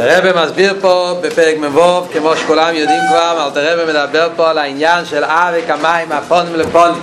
אלתרבה 0.00 0.44
מסביר 0.44 0.74
פה 0.80 1.18
בפרק 1.20 1.56
מבוב, 1.58 2.08
כמו 2.12 2.36
שכולם 2.36 2.74
יודעים 2.74 3.00
כבר, 3.08 3.46
אלתרבה 3.46 3.86
מדבר 3.86 4.28
פה 4.36 4.50
על 4.50 4.58
העניין 4.58 5.04
של 5.04 5.24
אבק 5.24 5.64
המים 5.68 6.12
הפונים 6.12 6.54
לפונים. 6.54 7.02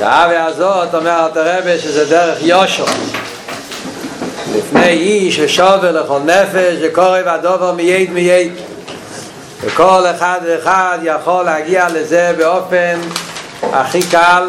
האווה 0.00 0.44
הזאת 0.44 0.94
אומר 0.94 1.26
אלתרבה 1.26 1.78
שזה 1.78 2.04
דרך 2.04 2.38
יושו. 2.42 2.84
לפני 4.56 4.88
איש 4.88 5.38
ושובר 5.38 6.02
לכל 6.02 6.18
נפש 6.24 6.76
וקורא 6.82 7.18
והדובר 7.24 7.72
מייד 7.72 8.10
מייד. 8.12 8.52
וכל 9.60 10.04
אחד 10.16 10.40
ואחד 10.46 10.98
יכול 11.02 11.44
להגיע 11.44 11.86
לזה 11.94 12.32
באופן 12.38 13.00
הכי 13.72 14.02
קל 14.02 14.48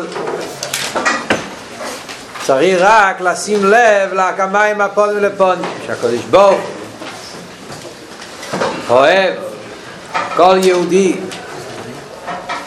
צריך 2.43 2.77
רק 2.81 3.21
לשים 3.21 3.65
לב 3.65 4.13
להקמיים 4.13 4.81
הפונים 4.81 5.17
לפונים 5.17 5.71
שהקדוש 5.87 6.21
ברוך 6.29 6.61
אוהב 8.89 9.33
כל 10.35 10.57
יהודי 10.63 11.15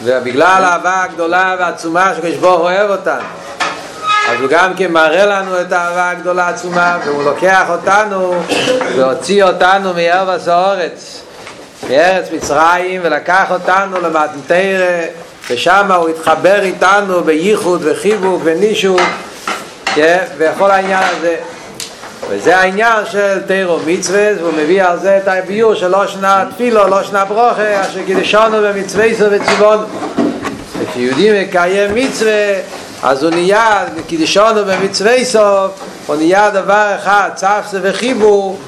ובגלל 0.03 0.65
האהבה 0.65 1.03
הגדולה 1.03 1.57
והעצומה 1.59 2.13
שקדוש 2.17 2.37
ברוך 2.37 2.61
אוהב 2.61 2.91
אותנו 2.91 3.25
אז 4.29 4.41
הוא 4.41 4.49
גם 4.51 4.75
כן 4.77 4.93
מראה 4.93 5.27
לנו 5.27 5.61
את 5.61 5.73
האהבה 5.73 6.11
הגדולה 6.11 6.47
העצומה 6.47 6.99
והוא 7.05 7.25
לוקח 7.25 7.65
אותנו 7.69 8.35
והוציא 8.97 9.45
אותנו 9.45 9.95
מארבס 9.95 10.49
האורץ 10.49 11.21
מארץ 11.91 12.27
מצרים 12.33 13.01
ולקח 13.05 13.45
אותנו 13.51 14.01
למתנתרא 14.01 15.01
ושם 15.51 15.93
הוא 15.93 16.09
התחבר 16.09 16.63
איתנו 16.63 17.25
בייחוד 17.25 17.81
וחיבוק 17.85 18.41
ונישוק 18.45 19.01
וכל 20.39 20.71
העניין 20.71 21.03
הזה. 21.17 21.37
וזה 22.31 22.57
העניין 22.57 23.07
של 23.11 23.41
תירו 23.47 23.79
מצווה 23.87 24.29
והוא 24.39 24.53
מביא 24.57 24.83
על 24.83 24.99
זה 24.99 25.17
את 25.17 25.29
הביור 25.29 25.75
של 25.75 25.89
לא 25.89 26.07
שנה 26.07 26.45
תפילו, 26.55 26.89
לא 26.89 27.03
שנה 27.03 27.25
ברוכה 27.25 27.81
אשר 27.81 28.01
קידשנו 28.07 28.63
במצווה 28.63 29.15
סו 29.19 29.25
וציבון 29.31 29.85
וכשיהודי 30.79 31.43
מקיים 31.43 31.95
מצווה 31.95 32.55
אז 33.03 33.23
הוא 33.23 33.31
נהיה 33.31 33.85
קידשנו 34.07 34.65
במצווה 34.67 35.25
סוף 35.25 35.71
הוא 36.07 36.17
נהיה 36.17 36.51
דבר 36.51 36.93
אחד 36.99 37.31
צפסה 37.35 37.79
וחיבור 37.83 38.59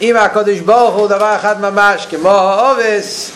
עם 0.00 0.16
הקודש 0.16 0.58
ברוך 0.58 0.94
הוא 0.94 1.08
דבר 1.08 1.36
אחד 1.36 1.60
ממש 1.60 2.06
כמו 2.10 2.30
העובס 2.30 3.30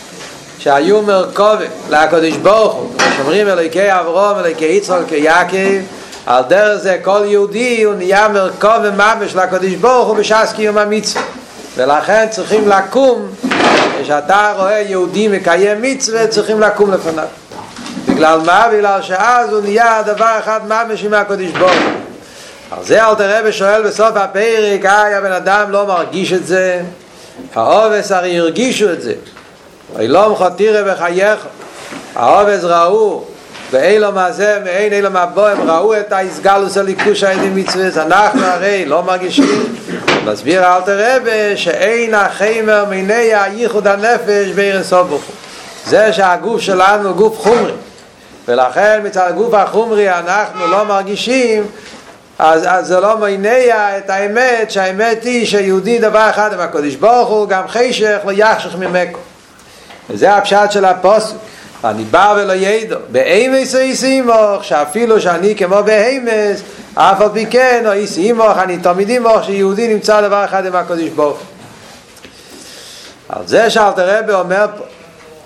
שהיו 0.58 1.02
מרכובת 1.02 1.68
לקודש 1.90 2.34
ברוך 2.34 2.74
הוא. 2.74 2.90
שאומרים 3.16 3.48
אלוהיקי 3.48 3.92
אברום, 3.92 4.38
אלוהיקי 4.38 4.64
יצחוק, 4.64 5.12
יעקב 5.12 5.80
על 6.26 6.42
דרך 6.48 6.76
זה 6.76 6.98
כל 7.02 7.20
יהודי 7.24 7.82
הוא 7.82 7.94
נהיה 7.94 8.28
מרכוב 8.28 8.76
וממש 8.82 9.34
לקודש 9.34 9.72
ברוך 9.72 10.08
הוא 10.08 10.16
בשעס 10.16 10.52
קיום 10.52 10.78
המצווה. 10.78 11.22
ולכן 11.76 12.26
צריכים 12.30 12.68
לקום 12.68 13.28
כשאתה 14.02 14.52
רואה 14.56 14.80
יהודי 14.80 15.28
מקיים 15.28 15.82
מצווה 15.82 16.26
צריכים 16.26 16.60
לקום 16.60 16.92
לפניו. 16.92 17.26
בגלל 18.08 18.40
מה? 18.46 18.68
בגלל 18.72 19.02
שאז 19.02 19.52
הוא 19.52 19.60
נהיה 19.60 20.02
דבר 20.02 20.36
אחד 20.38 20.60
ממש 20.68 21.04
עם 21.04 21.14
הקודש 21.14 21.50
ברוך 21.50 21.72
על 22.70 22.84
זה 22.84 23.06
אל 23.06 23.14
תראה 23.14 23.40
ושואל 23.44 23.82
בסוף 23.82 24.16
הפרק 24.16 24.84
היי 24.84 25.14
הבן 25.14 25.32
אדם 25.32 25.70
לא 25.70 25.86
מרגיש 25.86 26.32
את 26.32 26.46
זה? 26.46 26.82
העובס 27.54 28.12
הרי 28.12 28.38
הרגישו 28.38 28.92
את 28.92 29.02
זה. 29.02 29.12
אילום 29.98 30.36
חתירה 30.36 30.94
בחייך. 30.94 31.46
העובס 32.14 32.64
ראו 32.64 33.24
ואילו 33.70 34.12
מה 34.12 34.32
זה, 34.32 34.58
ואין 34.64 34.92
אילו 34.92 35.10
מה 35.10 35.26
בו, 35.26 35.46
הם 35.46 35.70
ראו 35.70 35.94
את 35.94 36.12
ההסגלוס 36.12 36.76
הליכוש 36.76 37.22
העדים 37.22 37.56
מצווה, 37.56 38.02
אנחנו 38.02 38.44
הרי 38.44 38.84
לא 38.84 39.02
מרגישים. 39.02 39.76
מסביר 40.24 40.64
אל 40.64 40.80
תראה 40.80 41.56
שאין 41.56 42.14
החמר 42.14 42.84
מיני 42.90 43.34
הייחוד 43.34 43.86
הנפש 43.86 44.48
בעיר 44.54 44.82
סובוך. 44.82 45.22
זה 45.86 46.12
שהגוף 46.12 46.60
שלנו 46.60 47.14
גוף 47.14 47.38
חומרי, 47.38 47.72
ולכן 48.48 49.00
מצד 49.04 49.28
הגוף 49.28 49.54
החומרי 49.54 50.10
אנחנו 50.10 50.66
לא 50.66 50.84
מרגישים, 50.84 51.66
אז, 52.38 52.64
אז 52.68 52.86
זה 52.86 53.00
לא 53.00 53.18
מניע 53.18 53.98
את 53.98 54.10
האמת, 54.10 54.70
שהאמת 54.70 55.24
היא 55.24 55.46
שיהודי 55.46 55.98
דבר 55.98 56.30
אחד 56.30 56.52
עם 56.52 56.60
הקודש 56.60 56.94
ברוך 56.94 57.28
הוא, 57.28 57.48
גם 57.48 57.68
חשך 57.68 58.18
לא 58.24 58.32
יחשך 58.32 58.74
ממקו. 58.74 59.18
וזה 60.10 60.34
הפשט 60.34 60.70
של 60.70 60.84
הפוסק. 60.84 61.34
אני 61.84 62.04
בא 62.04 62.34
ולא 62.36 62.52
ידע 62.52 62.96
באמס 63.08 63.74
או 63.74 63.80
איסי 63.80 64.06
אימוך 64.06 64.64
שאפילו 64.64 65.20
שאני 65.20 65.54
כמו 65.56 65.82
בהמס 65.84 66.62
אף 66.94 67.20
על 67.20 67.28
פי 67.32 67.46
כן 67.46 67.82
או 67.86 67.92
איסי 67.92 68.22
אימוך 68.22 68.58
אני 68.58 68.78
תמיד 68.78 69.08
אימוך 69.08 69.44
שיהודי 69.44 69.88
נמצא 69.88 70.20
דבר 70.20 70.44
אחד 70.44 70.66
עם 70.66 70.76
הקודש 70.76 71.08
ברוך 71.08 71.38
על 73.28 73.46
זה 73.46 73.70
שאלת 73.70 73.98
רבי 73.98 74.32
אומר 74.32 74.66
פה 74.78 74.84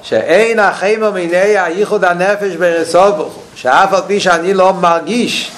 שאין 0.02 0.58
החיימו 0.58 1.12
מיני 1.12 1.58
הייחוד 1.58 2.04
הנפש 2.04 2.56
ברסובו 2.56 3.30
שאף 3.54 3.92
על 3.92 4.00
פי 4.06 4.20
שאני 4.20 4.54
לא 4.54 4.72
מרגיש 4.72 5.50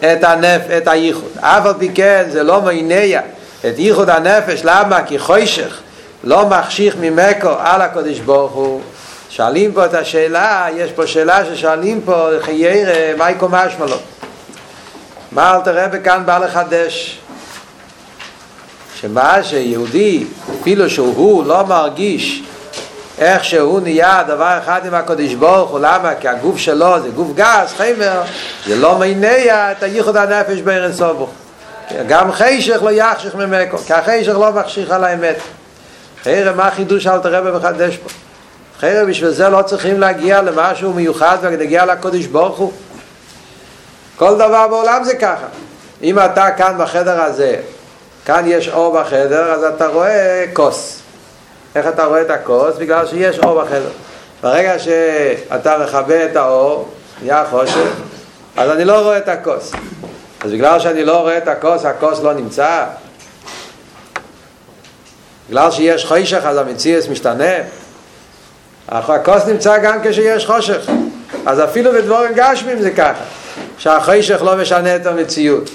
את, 0.00 0.24
הנפ, 0.24 0.62
את 0.76 0.88
הייחוד. 0.88 1.30
אף 1.40 1.66
על 1.66 1.74
פי 1.78 1.90
כן 1.94 2.24
זה 2.28 2.42
לא 2.42 2.62
מניע 2.62 3.20
את 3.60 3.78
ייחוד 3.78 4.10
הנפש 4.10 4.60
למה? 4.64 5.02
כי 5.02 5.18
חוישך 5.18 5.80
לא 6.24 6.46
מחשיך 6.46 6.96
ממקו 7.00 7.50
על 7.58 7.82
הקודש 7.82 8.18
ברוך 8.18 8.52
הוא 8.52 8.80
שואלים 9.36 9.72
פה 9.72 9.84
את 9.84 9.94
השאלה, 9.94 10.66
יש 10.76 10.92
פה 10.92 11.06
שאלה 11.06 11.44
ששואלים 11.44 12.00
פה, 12.04 12.28
חייר, 12.40 12.88
מה 13.16 13.30
יקום 13.30 13.54
משמע 13.54 13.86
לו? 13.86 13.96
מה 15.32 15.54
אל 15.54 15.60
תראה 15.60 15.88
בכאן 15.88 16.22
בא 16.26 16.38
לחדש? 16.38 17.18
שמה 19.00 19.42
שיהודי, 19.42 20.24
אפילו 20.60 20.90
שהוא 20.90 21.44
לא 21.44 21.66
מרגיש 21.66 22.42
איך 23.18 23.44
שהוא 23.44 23.80
נהיה 23.80 24.22
דבר 24.22 24.58
אחד 24.62 24.86
עם 24.86 24.94
הקודש 24.94 25.34
ברוך 25.34 25.70
הוא, 25.70 25.78
למה? 25.78 26.14
כי 26.20 26.28
הגוף 26.28 26.58
שלו 26.58 27.02
זה 27.02 27.08
גוף 27.08 27.28
גס, 27.34 27.74
חמר, 27.76 28.22
זה 28.66 28.76
לא 28.76 28.98
מניע 28.98 29.72
את 29.72 29.82
הייחוד 29.82 30.16
הנפש 30.16 30.60
בארץ 30.60 30.94
סובו. 30.94 31.28
גם 32.08 32.32
חשך 32.32 32.82
לא 32.82 32.90
יחשך 32.90 33.34
ממקו, 33.34 33.78
כי 33.78 33.92
החשך 33.92 34.32
לא 34.34 34.52
מחשיך 34.52 34.90
על 34.90 35.04
האמת. 35.04 35.36
חייר, 36.22 36.52
מה 36.56 36.66
החידוש 36.66 37.06
אל 37.06 37.18
תראה 37.18 37.40
במחדש 37.40 37.96
פה? 37.96 38.08
חרב 38.82 39.08
בשביל 39.08 39.30
זה 39.30 39.48
לא 39.48 39.62
צריכים 39.62 40.00
להגיע 40.00 40.42
למשהו 40.42 40.92
מיוחד 40.92 41.38
ולהגיע 41.40 41.84
לקודש 41.84 42.26
ברוך 42.26 42.58
הוא. 42.58 42.72
כל 44.16 44.34
דבר 44.34 44.68
בעולם 44.68 45.04
זה 45.04 45.14
ככה. 45.14 45.46
אם 46.02 46.18
אתה 46.18 46.50
כאן 46.50 46.74
בחדר 46.78 47.22
הזה 47.22 47.56
כאן 48.24 48.44
יש 48.46 48.68
אור 48.68 49.00
בחדר 49.00 49.52
אז 49.52 49.64
אתה 49.64 49.86
רואה 49.86 50.44
כוס. 50.52 51.02
איך 51.74 51.86
אתה 51.86 52.04
רואה 52.04 52.22
את 52.22 52.30
הכוס? 52.30 52.76
בגלל 52.78 53.06
שיש 53.06 53.38
אור 53.38 53.62
בחדר. 53.62 53.90
ברגע 54.42 54.78
שאתה 54.78 55.78
מכבה 55.78 56.24
את 56.24 56.36
האור 56.36 56.88
נהיה 57.22 57.44
חושך 57.50 57.90
אז 58.56 58.70
אני 58.70 58.84
לא 58.84 59.00
רואה 59.02 59.18
את 59.18 59.28
הכוס. 59.28 59.72
אז 60.40 60.52
בגלל 60.52 60.80
שאני 60.80 61.04
לא 61.04 61.20
רואה 61.20 61.38
את 61.38 61.48
הכוס 61.48 61.84
הכוס 61.84 62.20
לא 62.20 62.32
נמצא. 62.34 62.84
בגלל 65.48 65.70
שיש 65.70 66.04
חושך 66.04 66.40
אז 66.44 66.56
המציאס 66.56 67.08
משתנה 67.08 67.54
הכוס 68.88 69.46
נמצא 69.46 69.78
גם 69.78 69.98
כשיש 70.04 70.46
חושך. 70.46 70.90
אז 71.46 71.64
אפילו 71.64 71.92
בדבורים 71.92 72.32
גשמים 72.34 72.82
זה 72.82 72.90
ככה 72.90 73.24
שהחושך 73.78 74.42
לא 74.42 74.56
משנה 74.56 74.96
את 74.96 75.06
המציאות. 75.06 75.70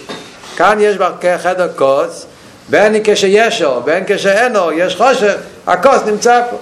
כאן 0.55 0.77
יש 0.81 0.97
בחדר 0.97 1.69
כוס 1.75 2.25
בין 2.69 2.95
כשיש 3.03 3.61
אור, 3.61 3.79
בין 3.79 4.03
כשאין 4.07 4.55
אור, 4.55 4.71
יש 4.71 4.95
חושך, 4.95 5.35
הכוס 5.67 6.01
נמצא 6.05 6.41
פה. 6.49 6.57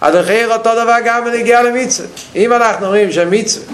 אז 0.00 0.14
לכיר 0.14 0.52
אותו 0.52 0.70
דבר 0.74 0.96
גם 1.04 1.24
בנגיע 1.24 1.62
למצווה. 1.62 2.08
אם 2.36 2.52
אנחנו 2.52 2.86
אומרים 2.86 3.12
שמצווה 3.12 3.64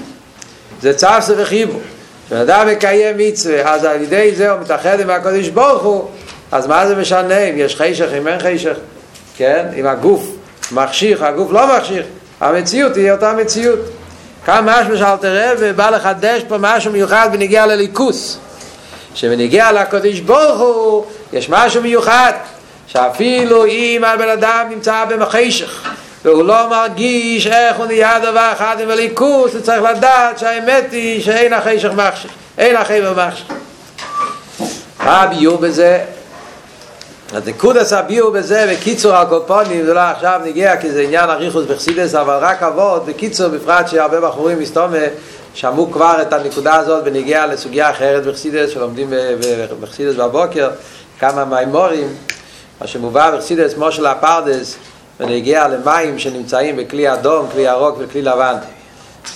זה 0.82 0.94
צפסה 0.94 1.32
וחיבור 1.36 1.80
כשאדם 2.26 2.68
מקיים 2.68 3.18
מצווה 3.18 3.74
אז 3.74 3.84
על 3.84 4.02
ידי 4.02 4.34
זה 4.34 4.50
הוא 4.50 4.60
מתאחד 4.60 5.00
עם 5.00 5.10
הקודש 5.10 5.48
ברוך 5.48 5.82
הוא 5.82 6.08
אז 6.52 6.66
מה 6.66 6.88
זה 6.88 6.96
משנה 6.96 7.38
אם 7.38 7.54
יש 7.56 7.76
חשך, 7.76 8.08
אם 8.18 8.28
אין 8.28 8.38
חשך? 8.38 8.76
כן, 9.36 9.66
אם 9.76 9.86
הגוף 9.86 10.35
מחשיך, 10.72 11.22
הגוף 11.22 11.52
לא 11.52 11.76
מחשיך, 11.76 12.06
המציאות 12.40 12.96
היא 12.96 13.12
אותה 13.12 13.32
מציאות. 13.32 13.78
כאן 14.46 14.64
משהו 14.64 14.98
שאל 14.98 15.16
תראה 15.16 15.52
ובא 15.58 15.90
לחדש 15.90 16.42
פה 16.48 16.56
משהו 16.58 16.92
מיוחד 16.92 17.28
בנגיע 17.32 17.66
לליכוס. 17.66 18.38
שבנגיע 19.16 19.72
לקודש 19.72 20.20
ברוך 20.20 20.60
הוא 20.60 21.04
יש 21.32 21.48
משהו 21.48 21.82
מיוחד 21.82 22.32
שאפילו 22.86 23.66
אם 23.66 24.04
הבן 24.04 24.28
אדם 24.28 24.66
נמצא 24.70 25.04
במחשך 25.04 25.90
והוא 26.24 26.44
לא 26.44 26.70
מרגיש 26.70 27.46
איך 27.46 27.76
הוא 27.76 27.86
נהיה 27.86 28.18
דבר 28.18 28.52
אחד 28.52 28.76
עם 28.80 28.90
הליכוס 28.90 29.54
הוא 29.54 29.60
צריך 29.62 29.82
לדעת 29.82 30.38
שהאמת 30.38 30.84
היא 30.92 31.22
שאין 31.22 31.52
החשך 31.52 31.90
מחשך 31.96 32.28
אין 32.58 32.76
החבר 32.76 33.26
מחשך 33.26 33.44
מה 35.04 35.22
הביור 35.22 35.58
בזה? 35.58 36.00
אז 37.32 37.48
נקודס 37.48 37.92
הביאו 37.92 38.32
בזה 38.32 38.66
בקיצור 38.72 39.12
הקופונים 39.14 39.86
זה 39.86 39.94
לא 39.94 40.00
עכשיו 40.00 40.40
נגיע 40.44 40.76
כי 40.76 40.90
זה 40.90 41.02
עניין 41.02 41.30
אריכוס 41.30 41.64
בחסידס 41.64 42.14
אבל 42.14 42.38
רק 42.40 42.62
אבות 42.62 43.06
בקיצור 43.06 43.48
בפרט 43.48 43.88
שהרבה 43.88 44.20
בחורים 44.20 44.58
מסתומה 44.58 44.98
שמעו 45.54 45.92
כבר 45.92 46.22
את 46.22 46.32
הנקודה 46.32 46.74
הזאת 46.74 47.02
ונגיע 47.06 47.46
לסוגיה 47.46 47.90
אחרת 47.90 48.26
בחסידס 48.26 48.70
שלומדים 48.70 49.12
בחסידס 49.80 50.14
בבוקר 50.14 50.70
כמה 51.18 51.44
מימורים 51.44 52.08
מה 52.80 52.86
שמובא 52.86 53.36
בחסידס 53.36 53.76
מושל 53.76 54.06
הפרדס 54.06 54.76
ונגיע 55.20 55.68
למים 55.68 56.18
שנמצאים 56.18 56.76
בכלי 56.76 57.12
אדום, 57.12 57.46
כלי 57.52 57.62
ירוק 57.62 57.96
וכלי 57.98 58.22
לבן. 58.22 58.54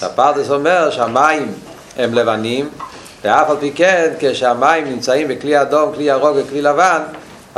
הפרדס 0.02 0.50
אומר 0.50 0.90
שהמים 0.90 1.52
הם 1.96 2.14
לבנים, 2.14 2.68
ואף 3.24 3.50
על 3.50 3.56
פי 3.60 3.72
כן 3.74 4.12
כשהמים 4.18 4.84
נמצאים 4.84 5.28
בכלי 5.28 5.60
אדום, 5.62 5.92
כלי 5.94 6.04
ירוק 6.04 6.36
וכלי 6.36 6.62
לבן, 6.62 7.00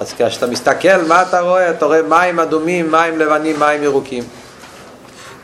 אז 0.03 0.13
כשאתה 0.19 0.47
מסתכל 0.47 1.03
מה 1.09 1.23
אתה 1.23 1.41
רואה? 1.41 1.71
אתה 1.71 1.87
רואה 1.87 2.03
מים 2.03 2.41
אדומים, 2.41 2.91
מים 2.91 3.19
לבנים, 3.19 3.61
מים 3.61 3.83
ירוקים. 3.83 4.25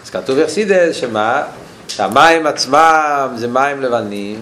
אז 0.05 0.10
כתוב 0.10 0.40
בחסידס 0.40 0.96
שמה? 0.96 1.43
שהמים 1.88 2.46
עצמם 2.46 3.28
זה 3.37 3.49
מים 3.49 3.82
לבנים, 3.82 4.40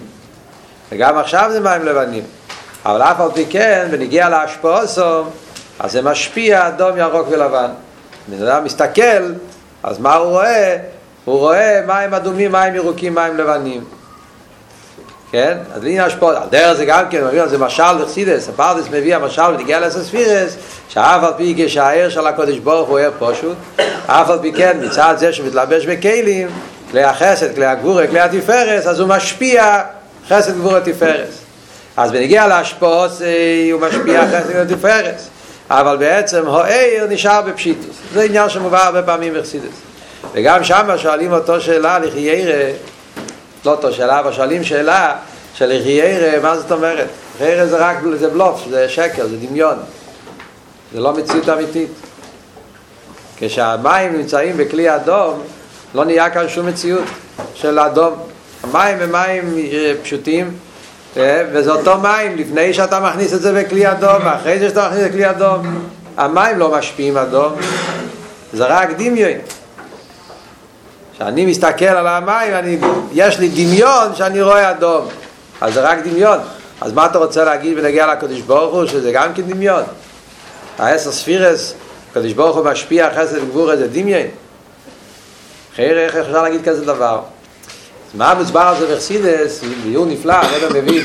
וגם 0.91 1.17
עכשיו 1.17 1.49
זה 1.51 1.59
מים 1.59 1.85
לבנים. 1.85 2.23
אבל 2.85 3.01
אף 3.01 3.19
על 3.19 3.31
פי 3.31 3.45
כן, 3.49 3.87
ונגיע 3.91 4.29
להשפעוסו, 4.29 5.23
אז 5.79 5.91
זה 5.91 6.01
משפיע 6.01 6.67
אדום, 6.67 6.97
ירוק 6.97 7.27
ולבן. 7.31 7.69
בן 8.27 8.47
אדם 8.47 8.63
מסתכל, 8.63 9.33
אז 9.83 9.99
מה 9.99 10.15
הוא 10.15 10.29
רואה? 10.31 10.77
הוא 11.25 11.39
רואה 11.39 11.81
מים 11.87 12.13
אדומים, 12.13 12.51
מים 12.51 12.75
ירוקים, 12.75 13.15
מים 13.15 13.37
לבנים. 13.37 13.83
כן? 15.31 15.57
אז 15.73 15.83
לעניין 15.83 16.03
השפעות, 16.03 16.35
על 16.35 16.43
דרך 16.49 16.73
זה 16.73 16.85
גם 16.85 17.03
כן, 17.09 17.23
מביא 17.27 17.41
על 17.41 17.49
זה 17.49 17.57
משל 17.57 17.91
לחסידס, 17.91 18.49
הפרדס 18.49 18.87
מביא 18.87 19.15
המשל 19.15 19.41
ונגיע 19.41 19.79
לסספירס, 19.79 20.55
שאף 20.89 21.23
על 21.23 21.33
פי 21.37 21.55
כשהעיר 21.57 22.09
של 22.09 22.27
הקודש 22.27 22.57
ברוך 22.57 22.89
הוא 22.89 22.97
עיר 22.97 23.11
פשוט, 23.19 23.57
אף 24.05 24.29
על 24.29 24.39
פי 24.41 24.53
כן 24.53 24.77
מצד 24.81 25.15
זה 25.17 25.33
שמתלבש 25.33 25.85
בכלים, 25.85 26.47
כלי 26.91 27.03
החסד, 27.03 27.55
כלי 27.55 27.65
הגבורה, 27.65 28.07
כלי 28.07 28.19
התפארס, 28.19 28.87
אז 28.87 28.99
הוא 28.99 29.09
משפיע 29.09 29.81
חסד 30.29 30.55
גבורה 30.55 30.81
תפארס. 30.81 31.37
אז 31.97 32.11
בנגיע 32.11 32.47
להשפעות 32.47 33.11
הוא 33.71 33.81
משפיע 33.81 34.27
חסד 34.27 34.49
גבורה 34.49 34.65
תפארס. 34.65 35.29
אבל 35.69 35.97
בעצם 35.97 36.49
העיר 36.49 37.07
נשאר 37.09 37.41
בפשיטוס. 37.41 37.95
זה 38.13 38.23
עניין 38.23 38.49
שמובא 38.49 38.85
הרבה 38.85 39.03
פעמים 39.03 39.33
בחסידס. 39.33 39.75
וגם 40.33 40.63
שם 40.63 40.89
שואלים 40.97 41.33
אותו 41.33 41.61
שאלה 41.61 41.99
לחיירה, 41.99 42.71
לא 43.67 43.71
אותו 43.71 43.93
שאלה, 43.93 44.19
אבל 44.19 44.33
שואלים 44.33 44.63
שאלה 44.63 45.15
של 45.53 45.73
לחיירה, 45.73 46.39
מה 46.39 46.57
זאת 46.57 46.71
אומרת? 46.71 47.07
חיירה 47.37 47.65
זה 47.65 47.77
רק, 47.77 47.97
זה 48.19 48.29
בלוף, 48.29 48.63
זה 48.69 48.89
שקר, 48.89 49.27
זה 49.27 49.37
דמיון. 49.37 49.75
זה 50.93 50.99
לא 50.99 51.13
מציאות 51.13 51.49
אמיתית. 51.49 51.89
כשהמים 53.37 54.17
נמצאים 54.17 54.57
בכלי 54.57 54.95
אדום, 54.95 55.41
לא 55.95 56.05
נהיה 56.05 56.29
כאן 56.29 56.49
שום 56.49 56.65
מציאות 56.65 57.03
של 57.55 57.79
אדום. 57.79 58.13
המים 58.63 58.97
הם 59.01 59.11
מים 59.11 59.55
פשוטים, 60.03 60.51
וזה 61.53 61.71
אותו 61.71 61.97
מים, 61.97 62.37
לפני 62.37 62.73
שאתה 62.73 62.99
מכניס 62.99 63.33
את 63.33 63.41
זה 63.41 63.53
בכלי 63.53 63.91
אדום, 63.91 64.25
ואחרי 64.25 64.59
זה 64.59 64.69
שאתה 64.69 64.87
מכניס 64.89 65.05
את 65.05 65.11
כלי 65.11 65.29
אדום, 65.29 65.87
המים 66.17 66.59
לא 66.59 66.71
משפיעים 66.71 67.17
אדום, 67.17 67.53
זה 68.53 68.65
רק 68.65 68.89
דמיון. 68.97 69.31
כשאני 71.17 71.45
מסתכל 71.45 71.85
על 71.85 72.07
המים, 72.07 72.53
אני, 72.53 72.77
יש 73.13 73.39
לי 73.39 73.49
דמיון 73.49 74.15
שאני 74.15 74.41
רואה 74.41 74.71
אדום, 74.71 75.07
אז 75.61 75.73
זה 75.73 75.81
רק 75.81 75.97
דמיון. 76.07 76.39
אז 76.81 76.93
מה 76.93 77.05
אתה 77.05 77.17
רוצה 77.17 77.43
להגיד 77.43 77.77
ונגיע 77.77 78.07
לקדוש 78.07 78.41
ברוך 78.41 78.73
הוא, 78.73 78.85
שזה 78.85 79.11
גם 79.11 79.33
כן 79.33 79.41
דמיון? 79.41 79.83
העשר 80.77 81.11
ספירס, 81.11 81.73
הקדוש 82.11 82.33
ברוך 82.33 82.57
הוא 82.57 82.65
משפיע 82.65 83.09
חסד 83.15 83.37
וגבור 83.37 83.71
איזה 83.71 83.87
דמיון. 83.87 84.27
אחרי 85.73 86.05
איך 86.05 86.15
אפשר 86.15 86.43
להגיד 86.43 86.65
כזה 86.65 86.85
דבר? 86.85 87.19
מה 88.13 88.33
מוסבר 88.33 88.59
על 88.59 88.79
זה 88.79 88.95
בחסידס, 88.95 89.61
ביור 89.83 90.05
נפלא, 90.05 90.33
הרב 90.33 90.73
מביא 90.73 91.03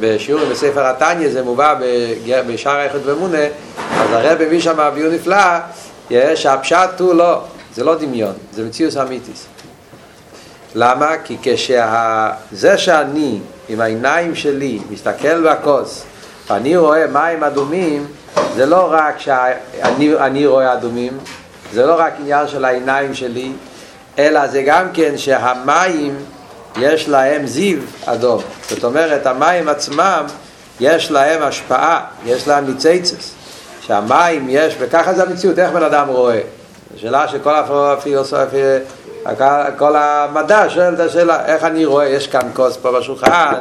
בשיעור 0.00 0.44
בספר 0.50 0.86
התניא, 0.86 1.28
זה 1.30 1.42
מובא 1.42 1.74
בשער 2.46 2.76
היחד 2.76 2.98
ומונה, 3.04 3.44
אז 3.92 4.10
הרב 4.12 4.42
מביא 4.42 4.60
שם 4.60 4.90
ביור 4.94 5.12
נפלא, 5.12 5.36
שהפשט 6.34 7.00
הוא 7.00 7.14
לא, 7.14 7.40
זה 7.76 7.84
לא 7.84 7.94
דמיון, 7.94 8.32
זה 8.52 8.64
מציאוס 8.64 8.96
אמיתיס. 8.96 9.46
למה? 10.74 11.10
כי 11.24 11.36
כשזה 11.42 12.78
שאני 12.78 13.38
עם 13.68 13.80
העיניים 13.80 14.34
שלי 14.34 14.78
מסתכל 14.90 15.50
בכוס 15.50 16.02
ואני 16.50 16.76
רואה 16.76 17.06
מים 17.06 17.44
אדומים, 17.44 18.06
זה 18.54 18.66
לא 18.66 18.88
רק 18.92 19.18
שאני 19.18 20.46
רואה 20.46 20.72
אדומים, 20.72 21.18
זה 21.72 21.86
לא 21.86 21.94
רק 21.98 22.12
עניין 22.20 22.48
של 22.48 22.64
העיניים 22.64 23.14
שלי, 23.14 23.52
אלא 24.18 24.46
זה 24.46 24.62
גם 24.62 24.86
כן 24.94 25.18
שהמים 25.18 26.16
יש 26.76 27.08
להם 27.08 27.46
זיו 27.46 27.78
אדום. 28.06 28.42
זאת 28.68 28.84
אומרת, 28.84 29.26
המים 29.26 29.68
עצמם 29.68 30.24
יש 30.80 31.10
להם 31.10 31.42
השפעה, 31.42 32.04
יש 32.24 32.48
להם 32.48 32.66
ניציצס. 32.66 33.32
שהמים 33.80 34.46
יש, 34.48 34.76
וככה 34.78 35.14
זה 35.14 35.22
המציאות, 35.22 35.58
איך 35.58 35.70
בן 35.70 35.82
אדם 35.82 36.08
רואה? 36.08 36.40
שאלה 36.96 37.28
שכל 37.28 37.54
הפילוסופיה, 37.54 38.78
כל 39.76 39.96
המדע 39.96 40.64
שואל 40.68 40.94
את 40.94 41.00
השאלה, 41.00 41.46
איך 41.46 41.64
אני 41.64 41.84
רואה, 41.84 42.08
יש 42.08 42.26
כאן 42.26 42.48
כוס 42.54 42.76
פה 42.76 42.92
בשולחן, 42.92 43.54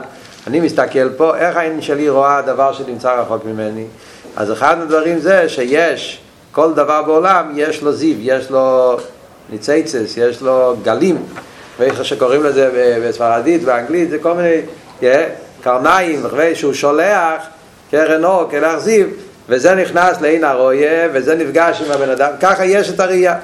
אני 0.47 0.59
מסתכל 0.59 1.09
פה, 1.17 1.37
איך 1.37 1.57
העין 1.57 1.81
שלי 1.81 2.09
רואה 2.09 2.41
דבר 2.41 2.73
שנמצא 2.73 3.13
רחוק 3.13 3.45
ממני? 3.45 3.85
אז 4.35 4.51
אחד 4.51 4.81
הדברים 4.81 5.19
זה 5.19 5.49
שיש, 5.49 6.21
כל 6.51 6.73
דבר 6.73 7.01
בעולם 7.01 7.51
יש 7.55 7.81
לו 7.81 7.91
זיו, 7.91 8.15
יש 8.19 8.49
לו 8.51 8.97
ניצייצס, 9.49 10.17
יש 10.17 10.41
לו 10.41 10.75
גלים, 10.83 11.25
ואיך 11.79 12.05
שקוראים 12.05 12.43
לזה 12.43 12.97
בספרדית, 13.03 13.63
באנגלית, 13.63 14.09
זה 14.09 14.17
כל 14.19 14.33
מיני 14.33 14.61
קרניים, 15.63 16.23
שהוא 16.53 16.73
שולח 16.73 17.41
קרן 17.91 18.23
אור, 18.23 18.49
כלך 18.49 18.77
זיו, 18.77 19.05
וזה 19.49 19.75
נכנס 19.75 20.21
לעין 20.21 20.43
הרויה, 20.43 21.07
וזה 21.13 21.35
נפגש 21.35 21.81
עם 21.81 21.91
הבן 21.91 22.09
אדם, 22.09 22.31
ככה 22.41 22.65
יש 22.65 22.89
את 22.89 22.99
הראייה. 22.99 23.35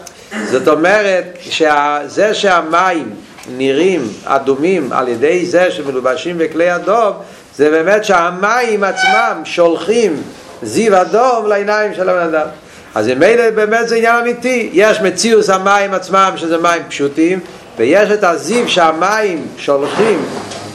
זאת 0.52 0.68
אומרת, 0.68 1.38
שזה 1.42 2.34
שהמים 2.34 3.10
נראים 3.58 4.08
אדומים 4.26 4.94
על 4.94 5.08
ידי 5.08 5.46
זה 5.46 5.72
שמלובשים 5.72 6.38
בכלי 6.38 6.76
אדום, 6.76 7.14
זה 7.56 7.70
באמת 7.70 8.06
שהמים 8.06 8.84
עצמם 8.84 9.42
שולחים 9.44 10.22
זיו 10.64 11.02
אדום 11.02 11.48
לעיניים 11.48 11.94
של 11.94 12.10
הבן 12.10 12.36
אדם. 12.36 12.48
אז 12.96 13.08
ממילא 13.08 13.50
באמת 13.50 13.88
זה 13.88 13.96
עניין 13.96 14.16
אמיתי, 14.16 14.70
יש 14.74 15.02
מציאוס 15.02 15.50
המים 15.50 15.94
עצמם 15.94 16.34
שזה 16.36 16.58
מים 16.58 16.82
פשוטים 16.90 17.40
ויש 17.78 18.12
את 18.12 18.24
הזיו 18.24 18.70
שהמים 18.70 19.48
שולחים, 19.58 20.26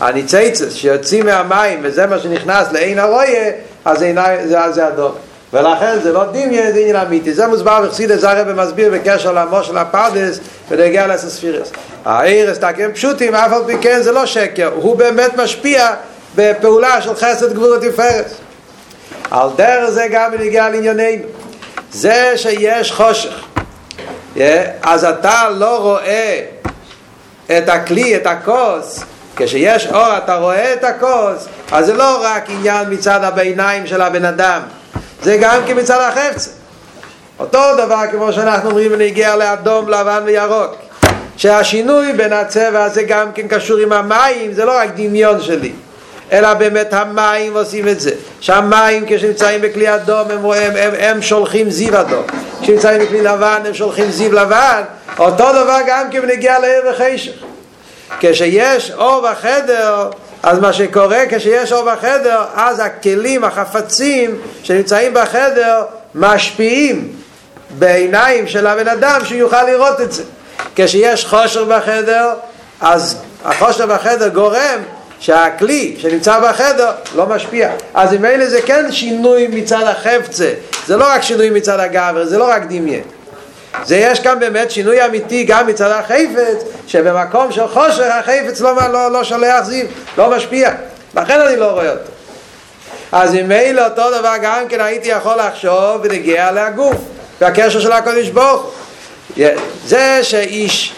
הניציצס 0.01 0.75
שיוצאים 0.75 1.27
מהמים 1.27 1.79
וזה 1.83 2.07
מה 2.07 2.19
שנכנס 2.19 2.73
לעין 2.73 2.99
הרויה 2.99 3.51
אז 3.87 3.99
זה, 3.99 4.13
זה, 4.45 4.73
זה 4.73 4.89
אדום. 4.89 5.13
ולכן 5.53 5.99
זה 6.03 6.13
לא 6.13 6.25
דמיין, 6.25 6.73
זה 6.73 6.79
עניין 6.79 6.97
אמיתי. 6.97 7.35
זה 7.35 7.47
מוסבר 7.47 7.87
בחסידס 7.87 8.25
הרב 8.25 8.53
מסביר 8.53 8.93
בקשר 8.93 9.33
למו 9.33 9.65
של 9.65 9.79
הפרדס 9.79 10.41
ונגיע 10.71 11.07
לסספירס 11.07 11.73
העיר 12.05 12.51
הסתכם 12.51 12.91
פשוטים 12.95 13.35
אף 13.35 13.53
על 13.53 13.63
פי 13.67 13.79
כן 13.81 14.03
זה 14.03 14.13
לא 14.13 14.27
שקר. 14.27 14.71
הוא 14.75 14.97
באמת 14.97 15.37
משפיע 15.37 15.91
בפעולה 16.35 17.03
של 17.03 17.15
חסד 17.15 17.53
גבורת 17.53 17.85
תפארת 17.85 18.27
על 19.31 19.49
דרך 19.57 19.91
זה 19.91 20.07
גם 20.11 20.31
בנגיע 20.33 20.69
לענייננו. 20.69 21.25
זה 21.93 22.33
שיש 22.37 22.93
חושך 22.93 23.45
אז 24.83 25.05
אתה 25.05 25.49
לא 25.51 25.79
רואה 25.83 26.41
את 27.59 27.69
הכלי, 27.69 28.17
את 28.17 28.27
הכוס. 28.27 29.05
כשיש 29.37 29.87
אור 29.87 30.17
אתה 30.17 30.37
רואה 30.37 30.73
את 30.73 30.85
הכוס 30.85 31.47
אז 31.73 31.87
זה 31.87 31.95
לא 31.95 32.19
רק 32.23 32.51
עניין 32.51 32.93
מצד 32.93 33.25
הביניים 33.25 33.87
של 33.87 34.03
הבן 34.03 34.25
אדם 34.25 34.61
זה 35.23 35.37
גם 35.41 35.61
כמצד 35.67 36.01
החפץ. 36.01 36.49
אותו 37.39 37.61
דבר 37.77 38.03
כמו 38.11 38.33
שאנחנו 38.33 38.71
אומרים 38.71 38.93
ונגיע 38.93 39.37
לאדום, 39.37 39.89
לבן 39.89 40.23
וירוק 40.25 40.75
שהשינוי 41.37 42.13
בין 42.13 42.33
הצבע 42.33 42.85
הזה 42.85 43.03
גם 43.03 43.33
כן 43.33 43.49
קשור 43.49 43.79
עם 43.79 43.93
המים 43.93 44.53
זה 44.53 44.65
לא 44.65 44.79
רק 44.79 44.89
דמיון 44.97 45.41
שלי 45.41 45.73
אלא 46.33 46.55
באמת 46.55 46.93
המים 46.93 47.57
עושים 47.57 47.89
את 47.89 48.01
זה. 48.01 48.11
שהמים 48.41 49.05
כשנמצאים 49.09 49.61
בכלי 49.61 49.95
אדום 49.95 50.31
הם, 50.31 50.45
הם, 50.45 50.73
הם, 50.77 50.93
הם 50.99 51.23
שולחים 51.23 51.71
זיו 51.71 52.01
אדום. 52.01 52.23
כשנמצאים 52.63 53.03
בכלי 53.03 53.23
לבן 53.23 53.63
הם 53.67 53.75
שולחים 53.75 54.11
זיו 54.11 54.33
לבן. 54.33 54.83
אותו 55.19 55.53
דבר 55.53 55.79
גם 55.87 56.11
כי 56.11 56.19
נגיע 56.19 56.59
לעיר 56.59 56.83
וחשך 56.91 57.33
כשיש 58.21 58.91
אור 58.91 59.29
בחדר 59.31 60.11
אז 60.47 60.59
מה 60.59 60.73
שקורה 60.73 61.23
כשיש 61.31 61.73
אור 61.73 61.91
בחדר 61.93 62.45
אז 62.55 62.81
הכלים, 62.81 63.45
החפצים 63.45 64.39
שנמצאים 64.63 65.15
בחדר 65.15 65.83
משפיעים 66.15 67.13
בעיניים 67.79 68.47
של 68.47 68.67
הבן 68.67 68.89
אדם 68.89 69.21
שיוכל 69.25 69.63
לראות 69.63 70.01
את 70.01 70.13
זה 70.13 70.23
כשיש 70.77 71.27
חושר 71.27 71.65
בחדר 71.65 72.35
אז 72.81 73.17
החושר 73.45 73.87
בחדר 73.87 74.29
גורם 74.29 74.81
שהכלי 75.21 75.97
שנמצא 75.99 76.41
בחדר 76.41 76.91
לא 77.15 77.27
משפיע. 77.27 77.71
אז 77.95 78.15
אם 78.15 78.25
אלה 78.25 78.51
זה 78.51 78.63
כן 78.63 78.93
שינוי 78.93 79.47
מצד 79.47 79.83
החפצה, 79.83 80.53
זה 80.87 80.97
לא 80.97 81.05
רק 81.09 81.23
שינוי 81.23 81.51
מצד 81.51 81.81
הגבר, 81.81 82.25
זה 82.25 82.39
לא 82.39 82.49
רק 82.49 82.63
דמיין. 82.63 83.03
זה 83.85 83.97
יש 83.97 84.21
כאן 84.21 84.41
באמת 84.41 84.71
שינוי 84.71 85.07
אמיתי 85.07 85.45
גם 85.45 85.67
מצד 85.67 85.91
החפץ, 85.91 86.65
שבמקום 86.87 87.53
של 87.53 87.69
חושר 87.69 88.13
החפץ 88.13 88.61
לא, 88.61 88.89
לא, 88.93 89.13
לא 89.13 89.25
שולח 89.25 89.65
זיו, 89.65 89.87
לא 90.19 90.31
משפיע. 90.31 90.71
לכן 91.15 91.41
אני 91.41 91.57
לא 91.57 91.67
רואה 91.67 91.91
אותו. 91.91 92.11
אז 93.13 93.35
אלה 93.35 93.85
אותו 93.85 94.11
דבר 94.21 94.33
גם 94.43 94.69
כן 94.69 94.81
הייתי 94.81 95.09
יכול 95.09 95.35
לחשוב 95.39 96.01
ונגיע 96.03 96.51
להגוף 96.51 96.97
והקשר 97.41 97.81
של 97.81 97.93
הקודש 97.93 98.29
ברוך 98.29 98.73
זה 99.87 100.21
שאיש 100.23 100.95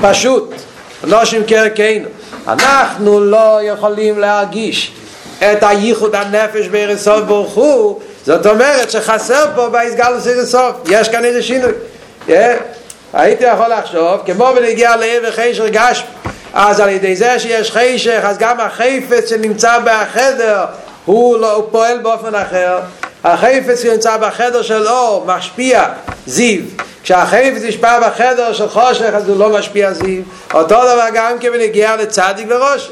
פשוט 0.00 0.54
נושים 1.04 1.42
כערכנו 1.46 2.08
אנחנו 2.48 3.20
לא 3.20 3.58
יכולים 3.62 4.18
להרגיש 4.18 4.92
את 5.38 5.62
הייחוד 5.62 6.14
הנפש 6.14 6.66
בארץ 6.66 7.08
ברוך 7.08 7.54
הוא 7.54 8.00
זאת 8.26 8.46
אומרת 8.46 8.90
שחסר 8.90 9.46
פה 9.54 9.68
בהסגלוס 9.68 10.26
איזה 10.26 10.46
סוף 10.46 10.74
יש 10.88 11.08
כאן 11.08 11.24
איזה 11.24 11.42
שינוי. 11.42 11.72
yeah. 12.28 12.32
הייתי 13.12 13.44
יכול 13.44 13.66
לחשוב 13.68 14.20
כמו 14.26 14.52
בנגיע 14.56 14.96
לעיר 14.96 15.22
וחשר 15.28 15.68
גשמי 15.68 16.06
אז 16.54 16.80
על 16.80 16.88
ידי 16.88 17.16
זה 17.16 17.38
שיש 17.38 17.70
חשך 17.70 18.20
אז 18.22 18.38
גם 18.38 18.60
החפץ 18.60 19.30
שנמצא 19.30 19.78
בחדר 19.84 20.64
הוא, 21.04 21.38
לא, 21.38 21.52
הוא 21.52 21.64
פועל 21.70 21.98
באופן 21.98 22.34
אחר. 22.34 22.78
החפץ 23.24 23.82
שנמצא 23.82 24.16
בחדר 24.16 24.62
של 24.62 24.88
אור 24.88 25.24
משפיע 25.26 25.84
זיו. 26.26 26.62
כשהחפץ 27.02 27.62
נשפע 27.62 28.08
בחדר 28.08 28.52
של 28.52 28.68
חושך 28.68 29.10
אז 29.14 29.28
הוא 29.28 29.38
לא 29.38 29.48
משפיע 29.48 29.92
זיו. 29.92 30.22
אותו 30.54 30.74
דבר 30.74 31.06
גם 31.14 31.38
כבנגיע 31.40 31.96
לצדיק 31.96 32.46
וראש 32.50 32.90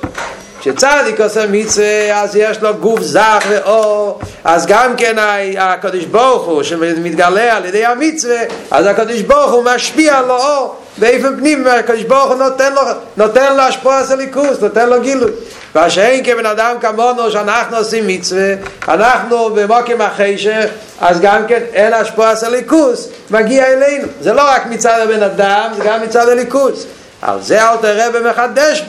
כשצדיק 0.63 1.21
עושה 1.21 1.47
מצווה 1.47 2.23
אז 2.23 2.37
יש 2.37 2.63
לו 2.63 2.75
גוף 2.75 3.01
זך 3.01 3.45
ואור 3.49 4.21
אז 4.45 4.67
גם 4.67 4.97
כן 4.97 5.17
הקדוש 5.59 6.05
ברוך 6.05 6.47
הוא 6.47 6.63
שמתגלה 6.63 7.57
על 7.57 7.65
ידי 7.65 7.85
המצווה 7.85 8.41
אז 8.71 8.87
הקדוש 8.87 9.21
ברוך 9.21 9.53
הוא 9.53 9.65
משפיע 9.65 10.21
לו 10.21 10.37
אור 10.37 10.77
באיפן 10.99 11.37
פנים 11.37 11.67
הקדוש 11.67 12.03
ברוך 12.03 12.31
הוא 12.31 12.35
נותן 12.35 12.73
לו, 12.73 12.83
נותן 13.17 13.57
לו 13.57 13.63
השפוע 13.63 14.05
סליקוס 14.05 14.61
נותן 14.61 14.89
לו 14.89 15.01
גילוי. 15.01 15.31
והשאין 15.75 16.25
כבן 16.25 16.47
אדם 16.47 16.77
כמונו 16.81 17.31
שאנחנו 17.31 17.77
עושים 17.77 18.07
מצווה 18.07 18.55
אנחנו 18.89 19.51
במוקים 19.55 20.01
החשך 20.01 20.67
אז 21.01 21.21
גם 21.21 21.47
כן 21.47 21.61
אין 21.73 21.93
השפוע 21.93 22.37
סליקוס 22.37 23.09
מגיע 23.31 23.67
אלינו. 23.67 24.09
זה 24.21 24.33
לא 24.33 24.43
רק 24.43 24.67
מצד 24.67 25.01
הבן 25.03 25.23
אדם 25.23 25.71
זה 25.77 25.85
גם 25.85 26.03
מצד 26.03 26.29
הליכוס. 26.29 26.87
על 27.23 27.43
זה 27.43 27.63
אל 27.63 27.77
תראה 27.77 28.07
ומחדש 28.15 28.83
יש 28.83 28.85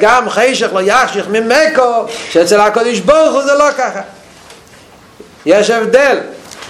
גם 0.00 0.28
חשך 0.28 0.72
לא 0.72 0.80
יחשך 0.80 1.24
ממקו 1.28 2.04
שאצל 2.30 2.60
הקודש 2.60 2.98
ברוך 2.98 3.34
הוא 3.34 3.42
זה 3.42 3.54
לא 3.54 3.70
ככה. 3.78 4.00
יש 5.46 5.70
הבדל 5.70 6.18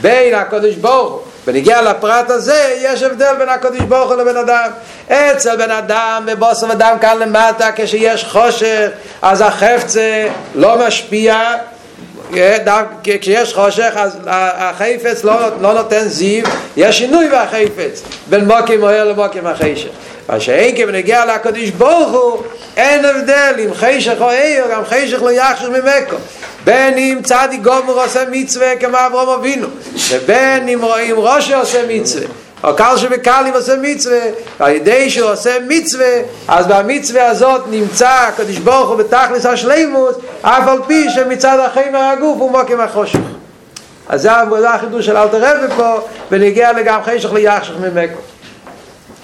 בין 0.00 0.34
הקודש 0.34 0.75
ברוך 0.75 1.12
הוא 1.12 1.20
ונגיע 1.46 1.82
לפרט 1.82 2.30
הזה 2.30 2.76
יש 2.78 3.02
הבדל 3.02 3.34
בין 3.38 3.49
הקודש 3.49 3.80
ברוך 3.80 4.11
הוא 4.11 4.16
לבן 4.16 4.37
אדם. 4.37 4.70
אצל 5.08 5.56
בן 5.56 5.70
אדם 5.70 6.23
בבוסר 6.26 6.73
אדם 6.73 6.99
כאן 7.00 7.18
למטה 7.18 7.70
כשיש 7.76 8.25
חושך 8.25 8.88
אז 9.23 9.40
החפצה 9.40 10.28
לא 10.54 10.87
משפיע 10.87 11.54
כשיש 13.04 13.54
חושך 13.54 13.92
אז 13.96 14.18
החפץ 14.26 15.25
לא, 15.25 15.34
לא 15.61 15.75
נותן 15.75 16.08
זיו. 16.08 16.44
יש 16.76 16.99
שינוי 16.99 17.28
בחפץ 17.28 18.02
בין 18.26 18.44
מוקים 18.44 18.82
אוהר 18.82 19.04
למוקים 19.04 19.46
החשך 19.46 19.88
מה 20.28 20.40
שאין 20.40 20.76
כבנגיע 20.76 21.25
לקדוש 21.25 21.71
ברוך 21.71 22.11
הוא 22.11 22.43
אין 22.76 23.04
הבדל 23.04 23.54
אם 23.64 23.75
חשך 23.75 24.16
או 24.21 24.31
איר 24.31 24.64
גם 24.71 24.83
חשך 24.85 25.23
לא 25.23 25.31
יחשך 25.31 25.69
ממקו. 25.69 26.16
בין 26.64 26.99
אם 26.99 27.19
צדיק 27.25 27.62
גומר 27.62 28.02
עושה 28.02 28.25
מצווה 28.31 28.76
כמו 28.76 28.97
אברום 29.07 29.28
אבינו 29.28 29.69
ובין 30.11 30.69
אם 30.69 30.78
רואים 30.83 31.16
ראש 31.19 31.50
עושה 31.50 31.83
מצווה 31.88 32.26
או 32.64 32.76
קל 32.76 32.97
שבקלים 32.97 33.54
עושה 33.54 33.76
מצווה 33.83 34.21
על 34.59 34.73
ידי 34.73 35.11
שהוא 35.11 35.31
עושה 35.31 35.57
מצווה 35.69 36.16
אז 36.49 36.66
במצווה 36.66 37.26
הזאת 37.26 37.62
נמצא 37.71 38.09
הקדוש 38.09 38.59
ברוך 38.59 38.88
הוא 38.88 38.97
בתכלס 38.97 39.47
השלימוס 39.47 40.14
אף 40.43 40.69
על 40.69 40.78
פי 40.87 41.11
שמצד 41.11 41.59
החיים 41.59 41.95
הגוף 41.95 42.38
הוא 42.40 42.50
מוקים 42.50 42.81
החושך. 42.81 43.19
אז 44.09 44.23
זה 44.23 44.69
החידוש 44.69 45.07
של 45.07 45.16
אלתר 45.16 45.38
רבי 45.40 45.75
פה 45.76 45.99
ונגיע 46.31 46.73
לגם 46.73 47.00
חשך 47.04 47.33
ליחשך 47.33 47.73
ממקו. 47.81 48.21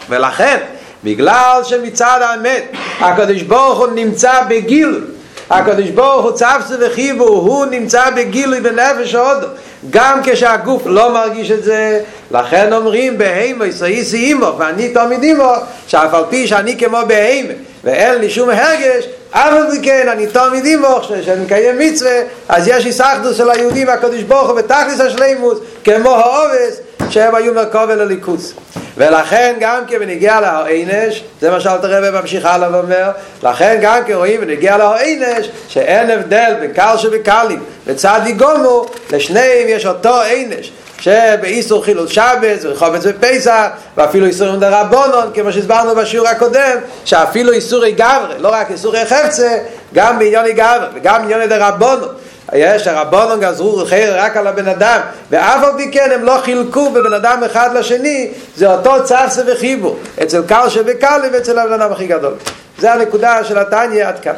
ולכן 0.08 0.56
בגלל 1.04 1.60
שמצד 1.64 2.20
האמת 2.22 2.64
הקדוש 3.00 3.42
ברוך 3.42 3.78
הוא 3.78 3.88
נמצא 3.94 4.42
בגיל 4.48 5.04
הקדוש 5.50 5.88
ברוך 5.88 6.24
הוא 6.24 6.32
צפסו 6.32 6.74
וחיבו 6.80 7.24
הוא 7.24 7.66
נמצא 7.66 8.10
בגילוי 8.10 8.60
בנפש 8.60 9.14
ההודו 9.14 9.46
גם 9.90 10.20
כשהגוף 10.24 10.82
לא 10.86 11.12
מרגיש 11.12 11.50
את 11.50 11.64
זה 11.64 12.00
לכן 12.30 12.72
אומרים 12.72 13.18
בהימו 13.18 13.64
ישראיסי 13.64 14.16
אימו 14.16 14.52
ואני 14.58 14.88
תמיד 14.88 15.22
אימו 15.22 15.52
שאף 15.86 16.14
על 16.14 16.24
פי 16.30 16.46
שאני 16.46 16.78
כמו 16.78 16.98
בהימה 17.06 17.52
ואין 17.84 18.18
לי 18.18 18.30
שום 18.30 18.50
הרגש 18.50 19.04
אף 19.30 19.52
על 19.52 19.66
כן 19.82 20.08
אני 20.08 20.26
תמיד 20.26 20.64
אימו 20.64 21.00
שאני 21.24 21.44
מקיים 21.44 21.78
מצווה 21.78 22.20
אז 22.48 22.68
יש 22.68 22.86
איסחדוס 22.86 23.36
של 23.36 23.50
היהודים 23.50 23.88
והקדוש 23.88 24.22
ברוך 24.22 24.48
הוא 24.48 24.56
בתכלס 24.56 25.00
השלימוס 25.00 25.58
כמו 25.84 26.10
העובס 26.10 26.80
שהם 27.10 27.34
היו 27.34 27.54
מרכוב 27.54 27.90
אל 27.90 28.00
הליכוס 28.00 28.54
ולכן 29.00 29.56
גם 29.60 29.82
כי 29.86 29.98
בנגיע 29.98 30.40
להענש 30.40 31.24
זה 31.40 31.50
מה 31.50 31.60
שאלת 31.60 31.84
הרבה 31.84 32.10
ממשיך 32.10 32.44
הלאה 32.44 32.68
ואומר 32.72 33.10
לכן 33.42 33.78
גם 33.82 34.04
כי 34.06 34.14
רואים 34.14 34.40
בנגיע 34.40 34.76
להענש 34.76 35.48
שאין 35.68 36.10
הבדל 36.10 36.54
בין 36.60 36.72
קל 36.72 36.94
שבקלים 36.98 37.62
וצדי 37.86 38.32
גומו 38.32 38.86
לשניהם 39.12 39.68
יש 39.68 39.86
אותו 39.86 40.14
ענש 40.22 40.72
שבאיסור 41.00 41.84
חילול 41.84 42.08
שבס 42.08 42.64
וחובץ 42.64 43.06
בפסח 43.06 43.66
ואפילו 43.96 44.26
איסורים 44.26 44.60
דרבונון 44.60 45.30
כמו 45.34 45.52
שהסברנו 45.52 45.94
בשיעור 45.94 46.28
הקודם 46.28 46.78
שאפילו 47.04 47.52
איסורי 47.52 47.92
גברה 47.92 48.28
לא 48.38 48.48
רק 48.48 48.70
איסורי 48.70 49.04
חפצה 49.04 49.58
גם 49.94 50.18
בעניוני 50.18 50.52
גברה 50.52 50.86
וגם 50.94 51.22
בעניוני 51.22 51.46
דרבונון 51.46 52.08
יש 52.52 52.86
הרבונון 52.86 53.40
גזרו 53.40 53.86
חייר 53.86 54.20
רק 54.20 54.36
על 54.36 54.46
הבן 54.46 54.68
אדם 54.68 55.00
ואף 55.30 55.64
על 55.64 55.72
פי 55.76 55.90
כן 55.92 56.10
הם 56.14 56.24
לא 56.24 56.38
חילקו 56.42 56.90
בבן 56.90 57.12
אדם 57.12 57.42
אחד 57.46 57.70
לשני 57.74 58.32
זה 58.56 58.72
אותו 58.72 59.04
צפסה 59.04 59.42
וחיבור 59.46 59.96
אצל 60.22 60.42
קל 60.46 60.68
שבקל 60.68 61.20
ואצל 61.32 61.58
הבן 61.58 61.72
אדם 61.72 61.92
הכי 61.92 62.06
גדול. 62.06 62.34
זה 62.78 62.92
הנקודה 62.92 63.44
של 63.44 63.58
התניא 63.58 64.06
עד 64.06 64.18
כאן. 64.18 64.34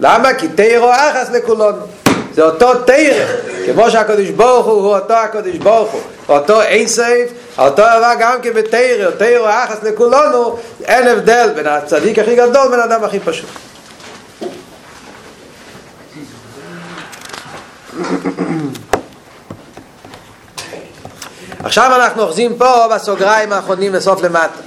למה? 0.00 0.34
כי 0.34 0.48
תירו 0.48 0.90
אחס 0.92 1.30
לכולנו 1.30 1.82
זה 2.34 2.42
אותו 2.42 2.74
תירה 2.74 3.26
כמו 3.66 3.90
שהקדוש 3.90 4.28
ברוך 4.28 4.66
הוא 4.66 4.82
הוא 4.82 4.94
אותו 4.96 5.14
הקדוש 5.14 5.56
ברוך 5.56 5.90
הוא 5.90 6.00
אותו 6.28 6.62
אין 6.62 6.86
סייף 6.86 7.30
אותו 7.58 7.82
דבר 7.82 8.12
גם 8.20 8.38
כן 8.42 8.52
בתירה 8.52 9.10
תירו 9.12 9.46
אחס 9.48 9.82
לכולנו 9.82 10.56
אין 10.84 11.08
הבדל 11.08 11.50
בין 11.54 11.66
הצדיק 11.66 12.18
הכי 12.18 12.36
גדול 12.36 12.68
בין 12.70 12.80
האדם 12.80 13.04
הכי 13.04 13.20
פשוט 13.20 13.48
עכשיו 21.64 21.90
אנחנו 21.96 22.22
אוחזים 22.22 22.56
פה 22.58 22.86
בסוגריים 22.94 23.52
האחרונים 23.52 23.94
לסוף 23.94 24.22
למטה. 24.22 24.60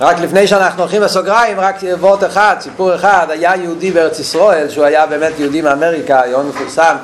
רק 0.00 0.18
לפני 0.18 0.46
שאנחנו 0.46 0.82
הולכים 0.82 1.02
לסוגריים, 1.02 1.60
רק 1.60 1.76
וורט 2.00 2.24
אחד, 2.24 2.56
סיפור 2.60 2.94
אחד, 2.94 3.26
היה 3.30 3.56
יהודי 3.56 3.90
בארץ 3.90 4.18
ישראל, 4.18 4.70
שהוא 4.70 4.84
היה 4.84 5.06
באמת 5.06 5.32
יהודי 5.38 5.62
מאמריקה, 5.62 6.22
יום 6.26 6.48
מפורסם, 6.48 6.96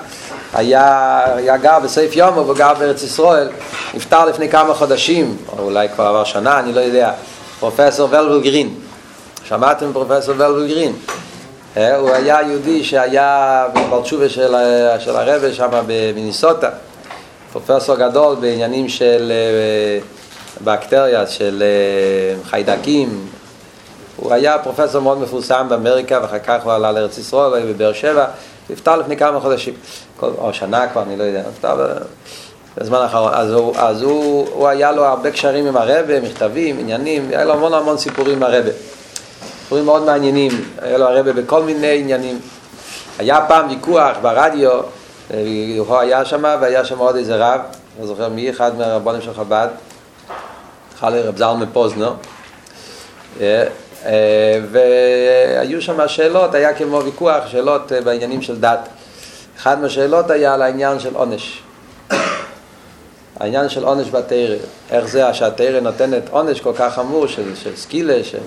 היה, 0.56 1.24
היה 1.36 1.56
גר 1.56 1.78
בסעיף 1.84 2.16
יום, 2.16 2.34
הוא 2.34 2.54
גר 2.54 2.74
בארץ 2.78 3.02
ישראל, 3.02 3.48
נפטר 3.94 4.24
לפני 4.24 4.48
כמה 4.48 4.74
חודשים, 4.74 5.36
או 5.52 5.64
אולי 5.64 5.88
כבר 5.88 6.04
עבר 6.04 6.24
שנה, 6.24 6.60
אני 6.60 6.72
לא 6.72 6.80
יודע, 6.80 7.12
פרופסור 7.60 8.08
ולבל 8.10 8.40
גרין. 8.42 8.74
שמעתם 9.44 9.92
פרופסור 9.92 10.34
ולבל 10.34 10.68
גרין? 10.68 10.92
אה, 11.76 11.96
הוא 11.96 12.10
היה 12.10 12.38
יהודי 12.42 12.84
שהיה 12.84 13.66
בבלצ'ובה 13.74 14.28
של, 14.28 14.54
של 14.98 15.16
הרבה 15.16 15.52
שם 15.52 15.68
במיניסוטה, 15.86 16.70
פרופסור 17.52 17.96
גדול 17.96 18.36
בעניינים 18.40 18.88
של 18.88 19.32
אה, 19.32 19.98
בקטריה, 20.64 21.26
של 21.26 21.62
אה, 21.62 22.42
חיידקים. 22.50 23.26
הוא 24.16 24.32
היה 24.32 24.58
פרופסור 24.58 25.02
מאוד 25.02 25.18
מפורסם 25.18 25.66
באמריקה, 25.68 26.18
ואחר 26.22 26.38
כך 26.38 26.64
הוא 26.64 26.72
עלה 26.72 26.92
לארץ 26.92 27.18
ישראל, 27.18 27.72
בבאר 27.72 27.92
שבע. 27.92 28.26
נפטר 28.70 28.96
לפני 28.96 29.16
כמה 29.16 29.40
חודשים, 29.40 29.74
או 30.22 30.52
שנה 30.52 30.88
כבר, 30.88 31.02
אני 31.02 31.16
לא 31.16 31.24
יודע, 31.24 31.42
נפטר 31.48 31.96
בזמן 32.76 32.98
האחרון. 32.98 33.32
אז, 33.34 33.52
הוא, 33.52 33.76
אז 33.76 34.02
הוא, 34.02 34.48
הוא 34.52 34.68
היה 34.68 34.92
לו 34.92 35.04
הרבה 35.04 35.30
קשרים 35.30 35.66
עם 35.66 35.76
הרבה, 35.76 36.20
מכתבים, 36.20 36.78
עניינים, 36.78 37.28
היה 37.28 37.44
לו 37.44 37.52
המון 37.52 37.74
המון 37.74 37.98
סיפורים 37.98 38.36
עם 38.36 38.42
הרבה. 38.42 38.70
סיפורים 39.62 39.84
מאוד 39.84 40.02
מעניינים, 40.02 40.52
היה 40.82 40.98
לו 40.98 41.06
הרבה 41.06 41.32
בכל 41.32 41.62
מיני 41.62 41.98
עניינים. 42.00 42.38
היה 43.18 43.40
פעם 43.48 43.68
ויכוח 43.70 44.16
ברדיו, 44.22 44.80
הוא 45.78 45.96
היה 45.98 46.24
שם 46.24 46.44
והיה 46.60 46.84
שם 46.84 46.98
עוד 46.98 47.16
איזה 47.16 47.36
רב, 47.36 47.60
לא 48.00 48.06
זוכר 48.06 48.28
מי, 48.28 48.50
אחד 48.50 48.78
מהרבונים 48.78 49.20
של 49.20 49.34
חב"ד, 49.34 49.68
חלה 50.98 51.20
רב 51.20 51.36
זלמן 51.36 51.66
פוזנר. 51.72 52.12
אה, 53.40 53.64
והיו 54.70 55.82
שם 55.82 56.08
שאלות, 56.08 56.54
היה 56.54 56.74
כמו 56.74 57.04
ויכוח, 57.04 57.46
שאלות 57.46 57.92
אה, 57.92 58.00
בעניינים 58.00 58.42
של 58.42 58.60
דת. 58.60 58.88
אחת 59.58 59.78
מהשאלות 59.78 60.30
היה 60.30 60.54
על 60.54 60.62
העניין 60.62 61.00
של 61.00 61.14
עונש. 61.14 61.62
העניין 63.40 63.68
של 63.68 63.84
עונש 63.84 64.08
בתרא, 64.10 64.56
איך 64.90 65.08
זה 65.08 65.34
שהתרא 65.34 65.80
נותנת 65.80 66.22
עונש 66.30 66.60
כל 66.60 66.72
כך 66.76 66.94
חמור 66.94 67.26
של, 67.26 67.56
של 67.56 67.76
סקילה, 67.76 68.24
של 68.24 68.38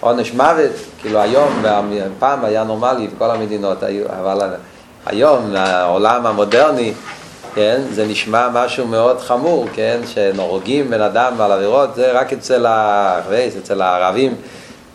עונש 0.00 0.32
מוות, 0.32 0.70
כאילו 1.00 1.20
היום, 1.20 1.62
פעם 2.18 2.44
היה 2.44 2.64
נורמלי 2.64 3.08
בכל 3.08 3.30
המדינות, 3.30 3.78
אבל 4.20 4.38
היום, 5.06 5.56
העולם 5.56 6.26
המודרני, 6.26 6.92
כן, 7.54 7.82
זה 7.90 8.06
נשמע 8.06 8.48
משהו 8.52 8.86
מאוד 8.86 9.20
חמור, 9.20 9.66
כן, 9.74 10.00
שנורגים 10.06 10.90
בן 10.90 11.00
אדם 11.00 11.40
על 11.40 11.52
עבירות, 11.52 11.94
זה 11.94 12.12
רק 12.12 12.32
אצל, 12.32 12.66
ה... 12.66 13.20
אצל 13.58 13.82
הערבים, 13.82 14.34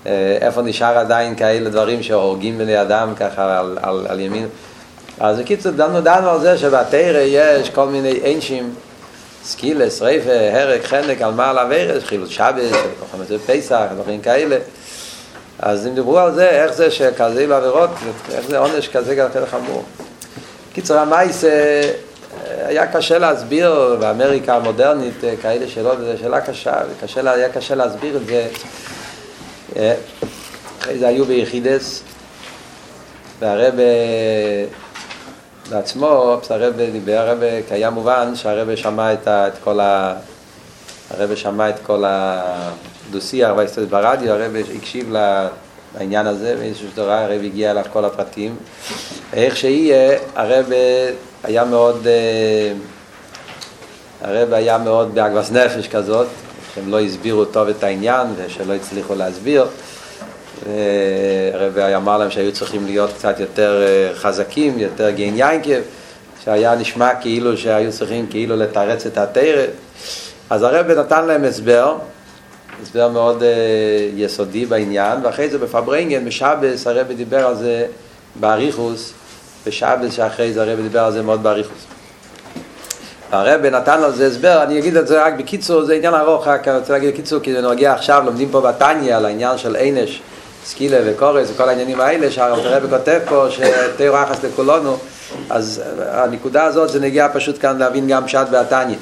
אה, 0.06 0.38
איפה 0.42 0.62
נשאר 0.62 0.98
עדיין 0.98 1.36
כאלה 1.36 1.70
דברים 1.70 2.04
שהורגים 2.04 2.58
בני 2.58 2.82
אדם 2.82 3.14
ככה 3.16 3.60
על, 3.60 3.78
על, 3.82 4.06
על 4.10 4.20
ימין. 4.20 4.48
אז 5.20 5.40
בקיצור, 5.40 5.72
דנו, 5.72 6.02
דנו 6.02 6.30
על 6.30 6.42
זה 6.42 6.58
שבתורה 6.58 7.20
יש 7.20 7.70
כל 7.70 7.86
מיני 7.86 8.36
אנשים, 8.36 8.74
סקילה, 9.44 10.02
שריפה, 10.02 10.32
הרג, 10.54 10.82
חנק, 10.82 11.22
על 11.22 11.32
מה 11.32 11.50
על 11.50 11.60
עבירות, 11.60 12.04
חילול 12.04 12.30
שבת, 12.30 12.72
פסח, 13.46 13.86
דברים 13.96 14.22
כאלה. 14.22 14.58
אז 15.60 15.86
הם 15.86 15.96
דיברו 15.96 16.20
על 16.20 16.36
זה, 16.36 16.50
איך 16.50 16.74
זה 16.74 16.92
שכזה 16.92 17.48
לא 17.48 17.58
עבירות, 17.58 17.90
איך 18.32 18.48
זה 18.48 18.58
עונש 18.58 18.88
כזה 18.88 19.28
כזה 19.34 19.46
חמור. 19.46 19.84
קיצור, 20.74 20.98
המעשה 20.98 21.44
היה 22.48 22.88
קשה 22.88 23.18
להסביר 23.18 23.98
באמריקה 24.00 24.56
המודרנית 24.56 25.24
כאלה 25.42 25.68
שאלות, 25.68 25.98
זו 26.00 26.12
שאלה 26.22 26.42
קשה, 26.42 26.74
וקשה, 26.92 27.32
היה 27.32 27.50
קשה 27.50 27.76
להסביר 27.76 28.18
את 28.18 28.26
זה. 28.26 28.48
אחרי 30.80 31.00
זה 31.00 31.08
היו 31.08 31.26
ביחידס, 31.26 32.04
והרבה 33.40 33.84
בעצמו, 35.70 36.40
הרב 36.50 36.74
דיבר, 36.92 37.18
הרב, 37.18 37.40
כי 37.68 37.74
היה 37.74 37.90
מובן 37.90 38.36
שהרב 38.36 38.76
שמע 38.76 39.14
את, 39.14 39.28
ה, 39.28 39.48
את 39.48 39.54
כל 39.64 39.80
ה... 39.80 40.16
הרב 41.12 41.36
שמע 41.36 41.70
את 41.70 41.80
כל 41.84 42.04
הדו-שיח 42.08 43.52
וההסתדרות 43.58 43.90
ברדיו, 43.90 44.34
הרב 44.34 44.56
הקשיב 44.78 45.14
לעניין 45.98 46.28
הזה, 46.28 46.56
באיזשהו 46.56 46.88
שדרה 46.94 47.24
הרב 47.24 47.42
הגיע 47.44 47.72
אליו 47.72 47.84
כל 47.94 48.06
הפרטים. 48.06 48.56
איך 49.34 49.58
שיהיה, 49.58 50.20
הרב 50.36 50.66
היה 51.44 51.66
מאוד, 51.66 52.08
הרב 54.22 54.54
היה 54.54 54.78
מאוד 54.78 55.16
באגבס 55.16 55.52
נפש 55.52 55.88
כזאת, 55.88 56.28
שהם 56.76 56.92
לא 56.92 57.00
הסבירו 57.00 57.46
טוב 57.46 57.68
את 57.68 57.84
העניין 57.84 58.28
ושלא 58.38 58.74
הצליחו 58.74 59.16
להסביר. 59.16 59.66
הרב 61.54 61.78
אמר 61.78 62.18
להם 62.18 62.32
שהיו 62.32 62.52
צריכים 62.52 62.86
להיות 62.86 63.14
קצת 63.14 63.40
יותר 63.40 63.84
חזקים, 64.14 64.80
יותר 64.80 65.10
גין 65.10 65.38
יינקב, 65.38 65.80
שהיה 66.44 66.76
נשמע 66.76 67.16
כאילו 67.16 67.58
שהיו 67.58 67.92
צריכים 67.92 68.28
כאילו 68.30 68.56
לתרץ 68.56 69.06
את 69.06 69.18
התרא. 69.18 69.66
אז 70.50 70.64
הרב 70.64 70.92
נתן 70.92 71.26
להם 71.26 71.44
הסבר, 71.44 71.98
הסבר 72.84 73.10
מאוד 73.10 73.44
יסודי 74.16 74.66
בעניין, 74.66 75.20
ואחרי 75.24 75.50
זה 75.50 75.58
בפברנגן, 75.58 76.26
בשבס, 76.26 76.88
הרב 76.88 77.12
דיבר 77.12 77.48
על 77.48 77.56
זה 77.56 77.86
באריכוס, 78.36 79.14
בשבס 79.68 80.14
שאחרי 80.14 80.54
זה 80.54 80.62
הרב 80.62 80.82
דיבר 80.82 81.00
על 81.00 81.12
זה 81.12 81.22
מאוד 81.22 81.44
באריכוס. 81.44 81.86
הרב 83.32 83.66
נתן 83.66 84.04
על 84.04 84.12
זה 84.12 84.28
הסבר, 84.28 84.64
אני 84.64 84.80
אגיד 84.80 84.98
את 84.98 85.08
זה 85.08 85.24
רק 85.24 85.34
בקיצור, 85.34 85.86
זה 85.86 85.94
עניין 85.94 86.14
ארוך, 86.14 86.48
רק 86.48 86.68
אני 86.68 86.78
רוצה 86.78 86.94
להגיד 86.94 87.14
בקיצור, 87.14 87.40
כי 87.40 87.54
זה 87.54 87.62
נוגע 87.62 87.94
עכשיו, 87.94 88.24
לומדים 88.26 88.50
פה 88.52 88.62
בתניא 88.62 89.16
על 89.16 89.26
העניין 89.26 89.58
של 89.58 89.76
עינש. 89.76 90.22
סקילה 90.66 90.98
וקורס 91.06 91.50
וכל 91.54 91.70
העניינים 91.70 92.02
האלה 92.02 92.32
שהרב 92.32 92.90
כותב 92.90 93.20
פה 93.30 93.46
שתיאור 93.50 94.18
יחס 94.18 94.44
לכולנו 94.44 94.98
אז 95.50 95.82
הנקודה 96.00 96.64
הזאת 96.64 96.90
זה 96.90 97.00
נגיע 97.00 97.28
פשוט 97.34 97.62
כאן 97.62 97.78
להבין 97.78 98.08
גם 98.08 98.26
פשט 98.26 98.48
בעתניה 98.52 98.98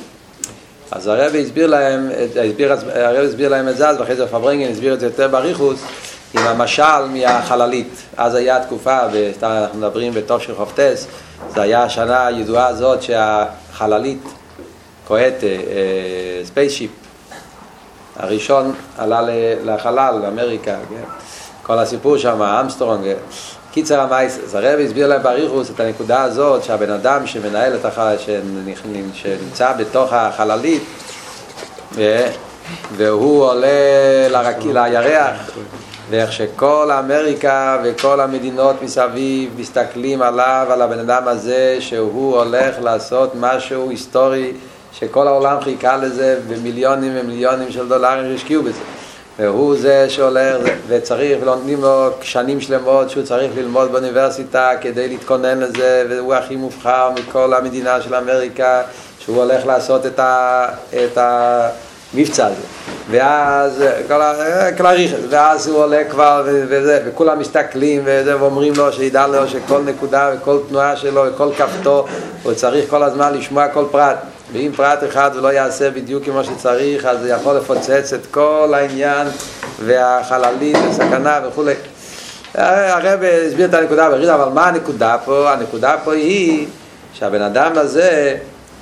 אז 0.91 1.07
הרב 1.07 1.35
הסביר 1.35 1.67
להם, 1.67 2.09
הסביר, 2.49 2.73
הרב 2.93 3.25
הסביר 3.25 3.49
להם 3.49 3.69
את 3.69 3.77
זה 3.77 3.89
אז 3.89 3.99
ואחרי 3.99 4.15
זה 4.15 4.27
פברנגן 4.27 4.71
הסביר 4.71 4.93
את 4.93 4.99
זה 4.99 5.05
יותר 5.05 5.27
בריחוס 5.27 5.79
עם 6.33 6.47
המשל 6.47 7.05
מהחללית. 7.13 8.03
אז 8.17 8.35
היה 8.35 8.63
תקופה, 8.63 8.99
אנחנו 9.43 9.79
מדברים 9.79 10.13
בתשכ"ט 10.13 11.07
זה 11.55 11.61
היה 11.61 11.83
השנה 11.83 12.27
הידועה 12.27 12.67
הזאת 12.67 13.01
שהחללית 13.01 14.23
rocket 15.07 15.33
spaceship 16.43 16.91
הראשון 18.15 18.73
עלה 18.97 19.21
לחלל, 19.65 20.19
לאמריקה, 20.23 20.75
כן? 20.89 21.26
כל 21.67 21.79
הסיפור 21.79 22.17
שם, 22.17 22.41
אמסטרונג, 22.41 23.05
קיצור 23.71 23.99
המעשה, 23.99 24.39
אז 24.43 24.55
הרב 24.55 24.79
הסביר 24.79 25.07
להם 25.07 25.23
באריכות 25.23 25.69
את 25.69 25.79
הנקודה 25.79 26.21
הזאת 26.21 26.63
שהבן 26.63 26.89
אדם 26.91 27.27
שמנהל 27.27 27.75
את 27.75 27.85
החלל, 27.85 28.15
שנמצא 29.13 29.73
בתוך 29.73 30.13
החללית 30.13 30.83
והוא 32.95 33.43
עולה 33.43 33.67
לרק... 34.29 34.55
לירח 34.63 35.51
ואיך 36.09 36.31
שכל 36.33 36.91
אמריקה 36.99 37.81
וכל 37.83 38.19
המדינות 38.19 38.81
מסביב 38.81 39.53
מסתכלים 39.57 40.21
עליו, 40.21 40.67
על 40.69 40.81
הבן 40.81 40.99
אדם 40.99 41.27
הזה 41.27 41.77
שהוא 41.79 42.37
הולך 42.37 42.75
לעשות 42.81 43.31
משהו 43.39 43.89
היסטורי 43.89 44.51
שכל 44.93 45.27
העולם 45.27 45.61
חיכה 45.61 45.97
לזה 45.97 46.39
במיליונים 46.47 47.11
ומיליונים 47.15 47.71
של 47.71 47.87
דולרים 47.87 48.37
שהשקיעו 48.37 48.63
בזה 48.63 48.79
והוא 49.39 49.75
זה 49.75 50.09
שהולך 50.09 50.57
וצריך 50.87 51.37
ולומדים 51.41 51.81
לו 51.81 52.09
שנים 52.21 52.61
שלמות 52.61 53.09
שהוא 53.09 53.23
צריך 53.23 53.51
ללמוד 53.57 53.91
באוניברסיטה 53.91 54.71
כדי 54.81 55.07
להתכונן 55.07 55.59
לזה 55.59 56.05
והוא 56.09 56.33
הכי 56.33 56.55
מובחר 56.55 57.11
מכל 57.15 57.53
המדינה 57.53 58.01
של 58.01 58.15
אמריקה 58.15 58.81
שהוא 59.19 59.37
הולך 59.37 59.65
לעשות 59.65 60.05
את, 60.05 60.19
ה, 60.19 60.67
את 60.93 61.17
המבצע 62.13 62.45
הזה 62.45 62.61
ואז 63.11 63.83
כל, 64.07 64.21
כל 64.77 64.85
הריכס 64.85 65.19
ואז 65.29 65.67
הוא 65.67 65.77
עולה 65.77 66.03
כבר 66.09 66.43
וזה, 66.45 67.01
וכולם 67.05 67.39
מסתכלים 67.39 68.01
וזה, 68.05 68.41
ואומרים 68.41 68.73
לו 68.77 68.93
שידע 68.93 69.27
לו 69.27 69.47
שכל 69.47 69.81
נקודה 69.85 70.31
וכל 70.35 70.59
תנועה 70.69 70.95
שלו 70.95 71.23
וכל 71.27 71.49
כפתו 71.57 72.05
הוא 72.43 72.53
צריך 72.53 72.89
כל 72.89 73.03
הזמן 73.03 73.33
לשמוע 73.33 73.67
כל 73.67 73.85
פרט 73.91 74.17
ואם 74.53 74.71
פרט 74.75 75.03
אחד 75.03 75.31
הוא 75.33 75.41
לא 75.41 75.53
יעשה 75.53 75.91
בדיוק 75.91 76.23
כמו 76.25 76.43
שצריך, 76.43 77.05
אז 77.05 77.19
זה 77.19 77.29
יכול 77.29 77.55
לפוצץ 77.55 78.13
את 78.13 78.25
כל 78.31 78.73
העניין 78.75 79.27
והחללית 79.85 80.77
וסכנה 80.89 81.39
וכולי. 81.47 81.73
הרב 82.55 83.19
הסביר 83.47 83.65
את 83.65 83.73
הנקודה 83.73 84.09
בריד, 84.09 84.29
אבל 84.29 84.53
מה 84.53 84.67
הנקודה 84.67 85.17
פה? 85.25 85.51
הנקודה 85.51 85.95
פה 86.03 86.13
היא 86.13 86.67
שהבן 87.13 87.41
אדם 87.41 87.71
הזה, 87.75 88.37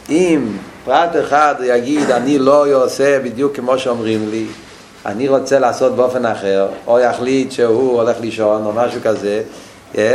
אם 0.09 0.47
פרט 0.85 1.09
אחד 1.23 1.55
יגיד, 1.63 2.11
אני 2.11 2.39
לא 2.39 2.83
עושה 2.83 3.19
בדיוק 3.19 3.55
כמו 3.55 3.79
שאומרים 3.79 4.29
לי, 4.29 4.45
אני 5.05 5.27
רוצה 5.27 5.59
לעשות 5.59 5.95
באופן 5.95 6.25
אחר, 6.25 6.67
או 6.87 6.99
יחליט 6.99 7.51
שהוא 7.51 8.01
הולך 8.01 8.17
לישון 8.21 8.65
או 8.65 8.73
משהו 8.73 9.01
כזה, 9.03 9.41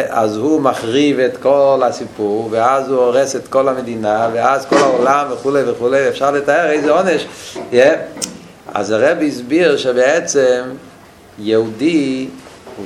אז 0.09 0.37
הוא 0.37 0.61
מחריב 0.61 1.19
את 1.19 1.37
כל 1.37 1.83
הסיפור, 1.85 2.49
ואז 2.51 2.89
הוא 2.89 2.99
הורס 2.99 3.37
את 3.37 3.49
כל 3.49 3.69
המדינה, 3.69 4.29
ואז 4.33 4.67
כל 4.67 4.77
העולם 4.77 5.27
וכולי 5.33 5.63
וכולי, 5.67 6.09
אפשר 6.09 6.31
לתאר 6.31 6.71
איזה 6.71 6.91
עונש. 6.91 7.27
אז 8.75 8.91
הרב 8.91 9.19
הסביר 9.29 9.77
שבעצם 9.77 10.63
יהודי 11.39 12.29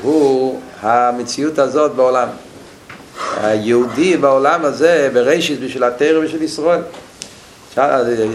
הוא 0.03 0.61
המציאות 0.81 1.59
הזאת 1.59 1.95
בעולם. 1.95 2.29
היהודי 3.43 4.17
בעולם 4.17 4.65
הזה 4.65 5.11
בראשית 5.13 5.61
בשביל 5.61 5.85
התורה 5.85 6.19
ובשביל 6.19 6.43
ישראל. 6.43 6.81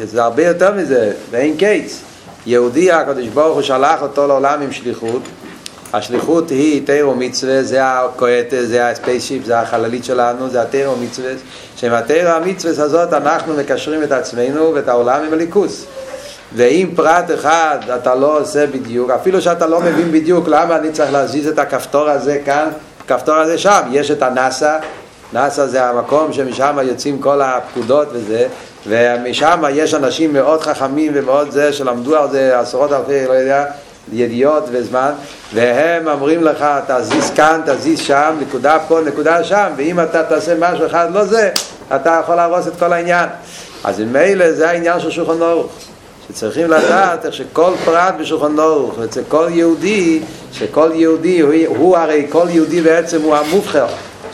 זה 0.03 0.23
הרבה 0.23 0.45
יותר 0.45 0.73
מזה, 0.73 1.11
ואין 1.31 1.57
קיץ. 1.57 2.01
יהודי 2.45 2.91
הקדוש 2.91 3.27
ברוך 3.27 3.53
הוא 3.53 3.61
שלח 3.61 4.01
אותו 4.01 4.27
לעולם 4.27 4.61
עם 4.61 4.71
שליחות 4.71 5.21
השליחות 5.93 6.49
היא 6.49 6.85
תורה 6.85 7.15
ומצוות, 7.15 7.63
זה 7.63 7.79
הקואטה, 7.83 8.65
זה 8.65 8.87
ה 8.87 8.93
spaceship, 8.93 9.45
זה 9.45 9.59
החללית 9.59 10.05
שלנו, 10.05 10.49
זה 10.49 10.61
התורה 10.61 10.95
ומצוות, 10.95 11.31
שעם 11.75 11.93
התורה 11.93 12.29
ומצוות 12.29 12.83
הזאת 12.83 13.13
אנחנו 13.13 13.53
מקשרים 13.53 14.03
את 14.03 14.11
עצמנו 14.11 14.73
ואת 14.75 14.87
העולם 14.87 15.23
עם 15.23 15.33
אלוקות. 15.33 15.85
ואם 16.55 16.89
פרט 16.95 17.31
אחד 17.33 17.77
אתה 17.95 18.15
לא 18.15 18.39
עושה 18.39 18.67
בדיוק, 18.67 19.09
אפילו 19.09 19.41
שאתה 19.41 19.67
לא 19.67 19.79
מבין 19.79 20.11
בדיוק 20.11 20.47
למה 20.47 20.75
אני 20.75 20.91
צריך 20.91 21.13
להזיז 21.13 21.47
את 21.47 21.59
הכפתור 21.59 22.09
הזה 22.09 22.41
כאן, 22.45 22.69
הכפתור 23.05 23.35
הזה 23.35 23.57
שם, 23.57 23.81
יש 23.91 24.11
את 24.11 24.21
הנאסא, 24.21 24.77
נאסא 25.33 25.65
זה 25.65 25.85
המקום 25.85 26.33
שמשם 26.33 26.77
יוצאים 26.83 27.21
כל 27.21 27.41
הפקודות 27.41 28.07
וזה, 28.11 28.47
ומשם 28.87 29.63
יש 29.71 29.93
אנשים 29.93 30.33
מאוד 30.33 30.61
חכמים 30.61 31.11
ומאוד 31.15 31.51
זה 31.51 31.73
שלמדו 31.73 32.17
על 32.17 32.29
זה 32.31 32.59
עשרות 32.59 32.91
אלפי, 32.91 33.27
לא 33.27 33.33
יודע, 33.33 33.65
ידיעות 34.13 34.63
וזמן, 34.71 35.11
והם 35.53 36.07
אומרים 36.07 36.43
לך, 36.43 36.65
תזיז 36.87 37.31
כאן, 37.35 37.61
תזיז 37.65 37.99
שם, 37.99 38.35
נקודה 38.41 38.77
פה, 38.87 38.99
נקודה 39.05 39.43
שם, 39.43 39.67
ואם 39.77 39.99
אתה 39.99 40.23
תעשה 40.23 40.55
משהו 40.59 40.85
אחד 40.85 41.13
לא 41.13 41.25
זה, 41.25 41.49
אתה 41.95 42.19
יכול 42.23 42.35
להרוס 42.35 42.67
את 42.67 42.73
כל 42.79 42.93
העניין. 42.93 43.29
אז 43.83 43.99
ממילא 43.99 44.51
זה 44.51 44.69
העניין 44.69 44.99
של 44.99 45.11
שולחן 45.11 45.41
אורוך. 45.41 45.71
שצריכים 46.29 46.69
לדעת 46.69 47.25
איך 47.25 47.33
שכל 47.33 47.71
פרט 47.85 48.13
בשולחן 48.19 48.59
אורוך, 48.59 48.99
אצל 49.03 49.21
כל 49.27 49.47
יהודי, 49.49 50.21
שכל 50.53 50.91
יהודי, 50.93 51.39
הוא, 51.39 51.53
הוא 51.67 51.97
הרי 51.97 52.27
כל 52.29 52.45
יהודי 52.49 52.81
בעצם 52.81 53.21
הוא 53.21 53.35
המובחר, 53.35 53.87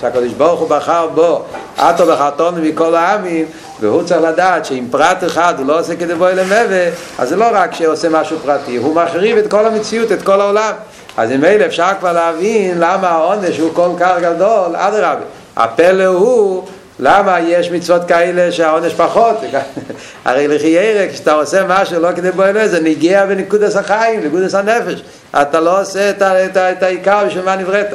שהקדוש 0.06 0.34
ברוך 0.34 0.60
הוא 0.60 0.70
בחר 0.70 1.08
בו, 1.08 1.44
עטו 1.78 2.06
בחרטון 2.06 2.62
מכל 2.62 2.96
העמים, 2.96 3.46
והוא 3.80 4.04
צריך 4.04 4.22
לדעת 4.22 4.65
שאם 4.65 4.86
פרט 4.91 5.24
אחד 5.24 5.54
הוא 5.58 5.68
לא 5.68 5.80
עושה 5.80 5.96
כדי 5.96 6.15
בוא 6.15 6.30
אלה 6.30 6.44
מבה, 6.44 6.89
אז 7.18 7.30
זה 7.30 7.36
לא 7.36 7.46
רק 7.52 7.74
שעושה 7.74 8.10
משהו 8.10 8.38
פרטי, 8.39 8.76
הוא 8.76 8.96
מחריב 8.96 9.38
את 9.38 9.52
כל 9.52 9.65
המציאות, 9.65 10.12
את 10.12 10.22
כל 10.22 10.41
העולם. 10.41 10.74
אז 11.18 11.32
אם 11.32 11.46
אלה 11.46 11.65
אפשר 11.65 11.89
כבר 12.00 12.13
להבין 12.13 12.80
למה 12.80 13.10
העונש 13.10 13.58
הוא 13.58 13.70
כל 13.74 13.89
כך 14.00 14.15
גדול, 14.22 14.76
אדרבה. 14.76 15.26
הפלא 15.56 16.06
הוא 16.06 16.63
למה 17.00 17.39
יש 17.39 17.72
מצוות 17.72 18.08
כאלה 18.08 18.52
שהעונש 18.52 18.94
פחות? 18.94 19.38
הרי 20.26 20.48
לכי 20.48 20.68
ירק, 20.68 21.12
כשאתה 21.12 21.34
עושה 21.34 21.63
משהו 21.68 22.00
לא 22.00 22.10
כדי 22.15 22.32
בוא 22.32 22.46
אלוהי, 22.46 22.70
זה 22.70 22.80
נגיע 22.80 23.26
בנקודס 23.26 23.76
החיים, 23.76 24.26
נקודס 24.26 24.56
הנפש. 24.56 25.04
אתה 25.41 25.60
לא 25.60 25.82
עושה 25.82 26.10
את, 26.10 26.22
את, 26.22 26.58
את 26.58 26.84
העיקר 26.84 27.24
בשביל 27.28 27.44
מה 27.44 27.56
נבראת. 27.56 27.88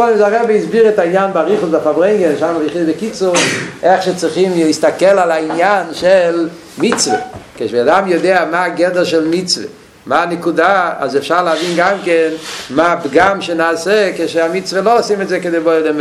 פה 0.00 0.06
הרבי 0.06 0.58
הסביר 0.58 0.88
את 0.88 0.98
העניין 0.98 1.32
בריחוס 1.32 1.68
בפברנגל, 1.68 2.36
שם 2.38 2.54
בריחוס 2.58 2.82
בקיצור, 2.88 3.34
איך 3.82 4.02
שצריכים 4.02 4.52
להסתכל 4.56 5.04
על 5.04 5.30
העניין 5.30 5.86
של 5.92 6.48
מצווה. 6.78 7.18
כשאדם 7.56 8.08
יודע 8.08 8.44
מה 8.50 8.64
הגדר 8.64 9.04
של 9.04 9.28
מצווה, 9.30 9.66
מה 10.06 10.22
הנקודה, 10.22 10.92
אז 10.98 11.16
אפשר 11.16 11.42
להבין 11.42 11.70
גם 11.76 11.96
כן 12.04 12.28
מה 12.70 12.92
הפגם 12.92 13.42
שנעשה 13.42 14.10
כשהמצווה 14.16 14.82
לא 14.82 14.98
עושים 14.98 15.20
את 15.20 15.28
זה 15.28 15.40
כדי 15.40 15.60
בוא 15.60 15.74
ידם. 15.74 16.00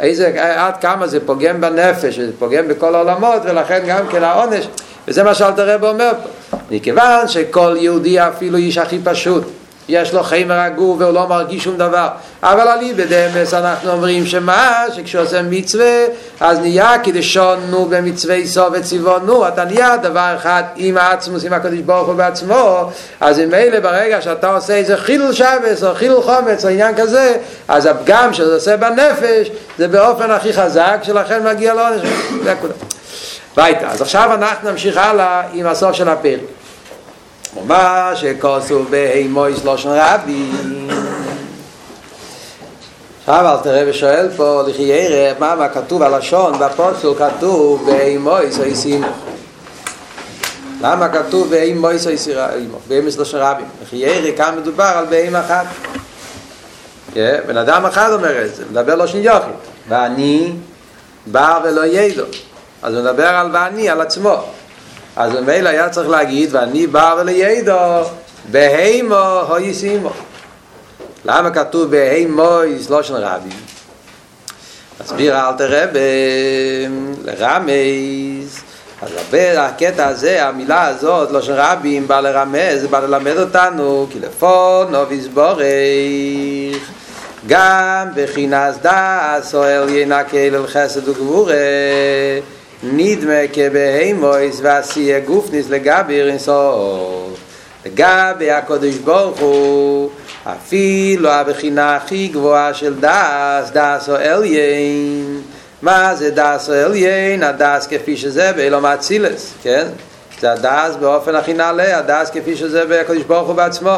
איזה, 0.00 0.54
עד 0.56 0.76
כמה 0.76 1.06
זה 1.06 1.26
פוגם 1.26 1.60
בנפש, 1.60 2.18
זה 2.18 2.30
פוגם 2.38 2.68
בכל 2.68 2.94
העולמות, 2.94 3.42
ולכן 3.44 3.82
גם 3.86 4.08
כן 4.08 4.22
העונש, 4.22 4.68
וזה 5.08 5.22
מה 5.22 5.34
שאלתר 5.34 5.74
רב 5.74 5.84
אומר 5.84 6.10
פה. 6.22 6.56
מכיוון 6.70 7.28
שכל 7.28 7.76
יהודי 7.80 8.20
אפילו 8.20 8.56
איש 8.56 8.78
הכי 8.78 8.98
פשוט, 9.04 9.44
יש 9.90 10.14
לו 10.14 10.22
חמר 10.22 10.54
הגוף 10.54 11.00
והוא 11.00 11.12
לא 11.12 11.28
מרגיש 11.28 11.64
שום 11.64 11.76
דבר. 11.76 12.08
אבל 12.42 12.68
על 12.68 12.78
אי 12.80 12.94
בדמס 12.94 13.54
אנחנו 13.54 13.92
אומרים 13.92 14.26
שמה, 14.26 14.84
שכשעושה 14.94 15.42
מצווה, 15.42 16.04
אז 16.40 16.58
נהיה 16.58 16.98
כדשונו 17.02 17.84
במצווה 17.84 18.46
סוף 18.46 18.68
וציוונו, 18.72 19.48
אתה 19.48 19.64
נהיה 19.64 19.96
דבר 19.96 20.34
אחד 20.36 20.62
עם 20.76 20.96
העצמוס, 20.96 21.44
עם 21.44 21.52
הקדוש 21.52 21.78
ברוך 21.78 22.06
הוא 22.06 22.14
בעצמו, 22.14 22.90
אז 23.20 23.38
אלה 23.38 23.80
ברגע 23.80 24.22
שאתה 24.22 24.54
עושה 24.54 24.74
איזה 24.74 24.96
חילול 24.96 25.32
שבס 25.32 25.84
או 25.84 25.94
חילול 25.94 26.22
חומץ 26.22 26.64
או 26.64 26.70
עניין 26.70 26.94
כזה, 26.96 27.34
אז 27.68 27.86
הפגם 27.86 28.32
שזה 28.32 28.54
עושה 28.54 28.76
בנפש, 28.76 29.50
זה 29.78 29.88
באופן 29.88 30.30
הכי 30.30 30.52
חזק, 30.52 30.98
שלכן 31.02 31.46
מגיע 31.46 31.74
לו. 31.74 31.82
זה 32.44 32.54
כולה. 32.60 32.72
ביתה. 33.56 33.88
אז 33.88 34.02
עכשיו 34.02 34.30
אנחנו 34.34 34.70
נמשיך 34.70 34.96
הלאה 34.96 35.42
עם 35.52 35.66
הסוף 35.66 35.92
של 35.92 36.08
הפרק. 36.08 36.59
ומה 37.56 38.12
שכוסו 38.14 38.84
בהימויס 38.90 39.64
לושן 39.64 39.88
רבי 39.88 40.50
עכשיו 43.26 43.46
אל 43.46 43.56
תראה 43.62 43.82
ושואל 43.86 44.28
פה 44.36 44.62
לכי 44.66 44.82
ירא 44.82 45.38
מה, 45.38 45.54
מה 45.54 45.68
כתוב 45.68 46.02
הלשון 46.02 46.58
בפוסל 46.58 47.08
כתוב 47.18 47.86
בהימויס 47.86 48.58
או 48.58 48.64
איסימו 48.64 49.06
למה 50.82 51.08
כתוב 51.08 51.50
בהימויס 51.50 52.06
או 52.06 52.10
איסימו 52.10 52.78
בהימויס 52.88 53.16
לושן 53.16 53.38
רבי 53.38 53.62
לכי 53.82 53.96
ירא 53.96 54.36
כאן 54.36 54.54
מדובר 54.58 54.92
על 54.96 55.06
בהים 55.06 55.36
אחת 55.36 55.66
בן 57.46 57.56
אדם 57.56 57.86
אחד 57.86 58.12
אומר 58.12 58.44
את 58.44 58.54
זה 58.54 58.64
מדבר 58.70 58.94
לושן 58.94 59.18
יוכי 59.18 59.50
ואני 59.88 60.52
בר 61.26 61.58
ולא 61.64 61.86
ידו 61.86 62.24
אז 62.82 62.94
הוא 62.94 63.02
מדבר 63.02 63.28
על 63.28 63.50
ואני, 63.52 63.90
על 63.90 64.00
עצמו 64.00 64.44
אז 65.20 65.32
במילא 65.32 65.68
היה 65.68 65.88
צריך 65.88 66.08
להגיד, 66.08 66.48
ואני 66.52 66.86
בא 66.86 67.14
ולידו, 67.18 67.72
בהימו 68.50 69.40
הויסימו. 69.48 70.10
למה 71.24 71.50
כתוב 71.50 71.90
בהימו 71.90 72.60
יסלושן 72.64 73.14
רבי? 73.14 73.50
מסביר 75.00 75.36
אל 75.36 75.52
תראה 75.58 75.86
לרמז, 77.24 78.60
אז 79.02 79.08
הרבה 79.16 79.66
הקטע 79.66 80.06
הזה, 80.06 80.46
המילה 80.46 80.86
הזאת, 80.86 81.30
לושן 81.30 81.52
רבים, 81.56 82.08
בא 82.08 82.20
לרמז, 82.20 82.86
בא 82.90 83.00
ללמד 83.00 83.36
אותנו, 83.36 84.06
כי 84.10 84.18
לפון 84.20 84.92
נוביס 84.92 85.26
בורך, 85.26 86.90
גם 87.46 88.08
בחינס 88.14 88.76
דס, 88.82 89.54
אוהל 89.54 89.88
ינקה 89.88 90.36
אל 90.36 90.66
חסד 90.66 91.08
וגבורה, 91.08 91.54
נדמה 92.82 93.48
כבהמיות 93.52 94.58
ועשייה 94.62 95.20
גופנית 95.20 95.70
לגבי 95.70 96.20
אינסוף 96.20 97.38
לגבי 97.86 98.50
הקודש 98.50 98.94
ברוך 98.94 99.40
הוא 99.40 100.10
אפילו 100.44 101.30
הבחינה 101.30 101.96
הכי 101.96 102.28
גבוהה 102.28 102.74
של 102.74 102.94
דעת, 103.00 103.70
דעת 103.72 104.08
העליון 104.08 105.42
מה 105.82 106.14
זה 106.14 106.30
דעת 106.30 106.68
העליון? 106.68 107.42
הדעת 107.42 107.86
כפי 107.86 108.16
שזה 108.16 108.52
בעולם 108.52 108.86
האצילות, 108.86 109.52
כן? 109.62 109.86
זה 110.40 110.52
הדעת 110.52 110.96
באופן 111.00 111.34
הכי 111.34 111.52
נעלה, 111.52 111.98
הדעת 111.98 112.30
כפי 112.30 112.56
שזה 112.56 112.84
בקודש 112.88 113.22
ברוך 113.22 113.48
הוא 113.48 113.56
בעצמו 113.56 113.96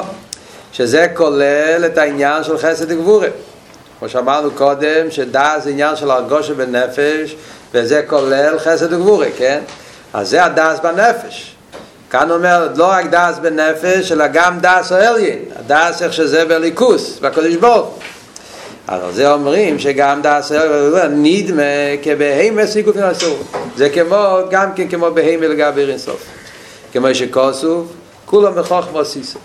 שזה 0.73 1.07
כולל 1.15 1.83
את 1.87 1.99
העניין 1.99 2.45
של 2.45 2.59
חסד 2.59 2.93
וגבורה 2.93 3.29
כמו 3.99 4.09
שאמרנו 4.09 4.51
קודם, 4.51 5.11
שדעת 5.11 5.65
זה 5.65 5.71
עניין 5.71 5.97
של 5.97 6.11
הרגשה 6.11 6.55
בנפש 6.55 7.37
וזה 7.75 8.03
כולל 8.07 8.59
חסד 8.59 8.93
וגבורה, 8.93 9.27
כן? 9.39 9.61
אז 10.13 10.31
זה 10.31 10.45
הדעת 10.45 10.81
בנפש. 10.83 11.55
כאן 12.11 12.31
אומר, 12.31 12.69
לא 12.77 12.87
רק 12.87 13.07
דעת 13.11 13.39
בנפש, 13.39 14.13
אלא 14.13 14.27
גם 14.27 14.59
דעת 14.61 14.93
העליון. 14.93 15.39
הדעת 15.57 16.03
איך 16.03 16.13
שזה 16.13 16.45
באלוקות, 16.45 17.19
בקודש 17.19 17.55
ברוך. 17.55 17.99
אז 18.89 19.15
זה 19.15 19.33
אומרים 19.33 19.79
שגם 19.79 20.23
דעת 20.23 20.53
העליון, 20.53 21.23
נדמה 21.23 21.63
כבהמה 22.03 22.67
ועשייה 22.67 22.97
גופנית. 22.97 23.37
זה 23.77 23.91
כמו, 23.91 24.39
גם 24.51 24.75
כן 24.75 24.89
כמו 24.89 25.11
בהמה 25.11 25.47
לגבי 25.47 25.91
אינסוף. 25.91 26.25
כמו 26.93 27.15
שכתוב, 27.15 27.87
כולם 28.27 28.53
בחכמה 28.53 29.05
עשית. 29.05 29.39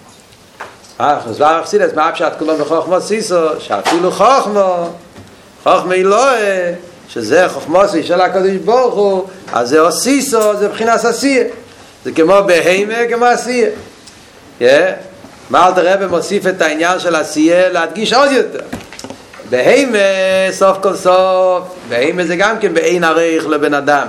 אה, 1.02 1.20
אז 1.26 1.40
מה 1.40 1.60
אכסידס, 1.60 1.94
מה 1.94 2.12
פשט 2.12 2.32
כולו 2.40 2.58
מחוכמו 2.58 3.02
סיסו? 3.02 3.60
שאפילו 3.60 4.12
חוכמו, 4.12 4.90
חוכמה 5.64 5.96
אלוהה, 5.96 6.74
שזה 7.18 7.50
חוכמוסי 7.50 8.04
של 8.04 8.22
הקדוש 8.22 8.52
ברוך 8.66 8.96
הוא, 8.96 9.28
אז 9.54 9.70
זה 9.70 9.80
אוסיסו, 9.80 10.58
זה 10.58 10.68
מבחינת 10.68 11.06
עשייה. 11.06 11.44
זה 12.06 12.12
כמו 12.12 12.34
בהימה, 12.46 12.94
כמו 13.10 13.26
עשייה. 13.26 13.70
Yeah. 14.60 14.64
מה 15.50 15.68
אלתר 15.68 15.94
רבי 15.94 16.06
מוסיף 16.06 16.48
את 16.48 16.62
העניין 16.62 17.00
של 17.00 17.16
עשייה 17.16 17.70
להדגיש 17.70 18.14
עוד 18.14 18.32
יותר. 18.32 18.60
בהימה, 19.50 19.98
סוף 20.52 20.78
כל 20.82 20.96
סוף, 20.96 21.64
בהימה 21.90 22.24
זה 22.26 22.36
גם 22.36 22.60
כן 22.60 22.74
באין 22.74 23.04
עריך 23.04 23.48
לבן 23.48 23.74
אדם. 23.74 24.08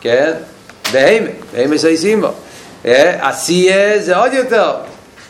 כן? 0.00 0.32
בהימה, 0.92 1.28
בהימה 1.52 1.78
סייסימו. 1.78 2.28
עשייה 3.20 3.98
זה 3.98 4.16
עוד 4.16 4.32
יותר. 4.32 4.72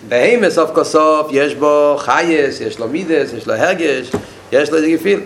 בהימה 0.08 0.50
סוף 0.50 0.70
כל 0.72 0.84
סוף 0.84 1.26
יש 1.30 1.54
בו 1.54 1.96
חייס, 1.98 2.60
יש 2.60 2.78
לו 2.78 2.88
מידס, 2.88 3.32
יש 3.36 3.46
לו 3.46 3.54
הרגש, 3.54 4.10
יש 4.52 4.70
לו 4.70 4.76
איזה 4.76 4.88
גפיל. 4.90 5.20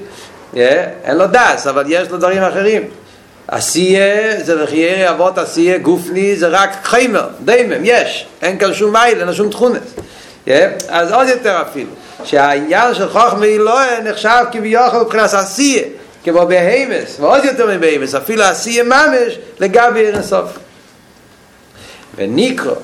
אין 0.54 1.16
לו 1.16 1.26
דס, 1.26 1.66
אבל 1.66 1.84
יש 1.88 2.08
לו 2.08 2.18
דברים 2.18 2.42
אחרים. 2.42 2.82
עשייה, 3.48 4.44
זה 4.44 4.54
לחייר 4.54 5.10
אבות 5.10 5.38
עשייה 5.38 5.78
גופני, 5.78 6.36
זה 6.36 6.48
רק 6.48 6.70
חיימר, 6.82 7.28
דיימם, 7.44 7.84
יש. 7.84 8.26
אין 8.42 8.58
כאן 8.58 8.74
שום 8.74 8.92
מייל, 8.92 9.20
אין 9.20 9.34
שום 9.34 9.50
תכונס. 9.50 9.94
אז 10.88 11.12
עוד 11.12 11.28
יותר 11.28 11.62
אפילו, 11.62 11.90
שהעניין 12.24 12.94
של 12.94 13.08
חוכמה 13.08 13.46
אלוהה 13.46 14.00
נחשב 14.00 14.44
כביכול 14.52 15.00
מבחינת 15.00 15.34
עשייה, 15.34 15.82
כמו 16.24 16.46
בהימס, 16.46 17.16
ועוד 17.20 17.44
יותר 17.44 17.66
מבהימס, 17.76 18.14
אפילו 18.14 18.42
עשייה 18.42 18.84
ממש 18.84 19.38
לגבי 19.60 20.00
אירנסוף. 20.00 20.58
וניקרו, 22.16 22.74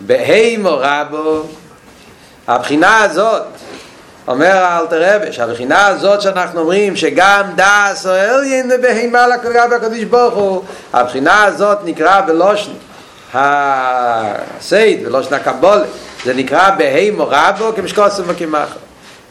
בהימו 0.00 0.78
רבו, 0.80 1.42
הבחינה 2.48 2.98
הזאת, 3.00 3.42
אומר 4.28 4.56
האלתר 4.56 5.14
רבי, 5.14 5.32
שהבחינה 5.32 5.86
הזאת 5.86 6.22
שאנחנו 6.22 6.60
אומרים 6.60 6.96
שגם 6.96 7.42
דס 7.54 8.06
או 8.06 8.12
אליין 8.14 8.70
בהימה 8.82 9.26
לקרב 9.26 9.72
הקדוש 9.72 10.04
ברוך 10.04 10.34
הוא, 10.34 10.64
הבחינה 10.92 11.44
הזאת 11.44 11.78
נקרא 11.84 12.20
בלושן 12.20 12.70
הסייד, 13.34 15.04
בלושן 15.04 15.34
הקבול, 15.34 15.84
זה 16.24 16.34
נקרא 16.34 16.70
בהימו 16.70 17.26
רבו 17.30 17.72
כמשקוסם 17.76 18.22
וכמחר. 18.26 18.78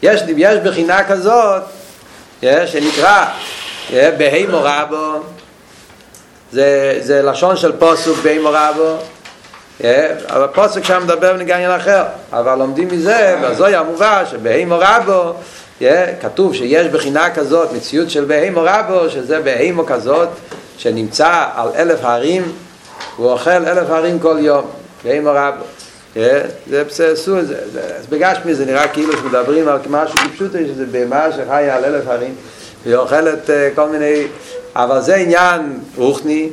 יש, 0.02 0.22
יש 0.36 0.58
בחינה 0.58 1.04
כזאת, 1.04 1.62
יש, 2.42 2.72
שנקרא 2.72 3.24
בהימו 3.92 4.58
רבו, 4.62 5.22
זה, 6.52 6.98
זה 7.00 7.22
לשון 7.22 7.56
של 7.56 7.72
פוסוק 7.72 8.18
בהימו 8.22 8.48
רבו, 8.52 8.96
אבל 9.80 10.46
פוסק 10.54 10.84
שם 10.84 11.02
מדבר 11.04 11.32
בנגעניין 11.32 11.70
אחר. 11.70 12.04
אבל 12.32 12.58
לומדים 12.58 12.88
מזה 12.92 13.36
והזוי 13.42 13.74
המובא 13.74 14.24
שבהימו 14.30 14.76
רבו 14.78 15.32
כתוב 16.20 16.54
שיש 16.54 16.86
בחינה 16.86 17.30
כזאת 17.30 17.72
מציאות 17.72 18.10
של 18.10 18.24
בהימו 18.24 18.60
רבו 18.64 19.10
שזה 19.10 19.40
בהימו 19.40 19.86
כזאת 19.86 20.28
שנמצא 20.78 21.44
על 21.54 21.68
אלף 21.76 22.04
הרים 22.04 22.42
והוא 23.16 23.30
אוכל 23.30 23.50
אלף 23.50 23.90
הרים 23.90 24.18
כל 24.18 24.36
יום 24.40 24.66
בהימו 25.04 25.30
רבו 25.34 25.64
זה 26.70 26.84
בססו 26.84 27.38
אז 27.38 28.06
בגשמי 28.08 28.54
זה 28.54 28.64
נראה 28.64 28.88
כאילו 28.88 29.12
שמדברים 29.12 29.68
על 29.68 29.78
משהו 29.90 30.16
כפשוט 30.16 30.52
שזה 30.52 30.86
בהמה 30.86 31.32
שחיה 31.32 31.76
על 31.76 31.84
אלף 31.84 32.08
הרים 32.08 32.34
והיא 32.84 32.96
אוכלת 32.96 33.50
כל 33.74 33.88
מיני 33.88 34.26
אבל 34.76 35.00
זה 35.00 35.14
עניין 35.14 35.78
רוחני 35.96 36.48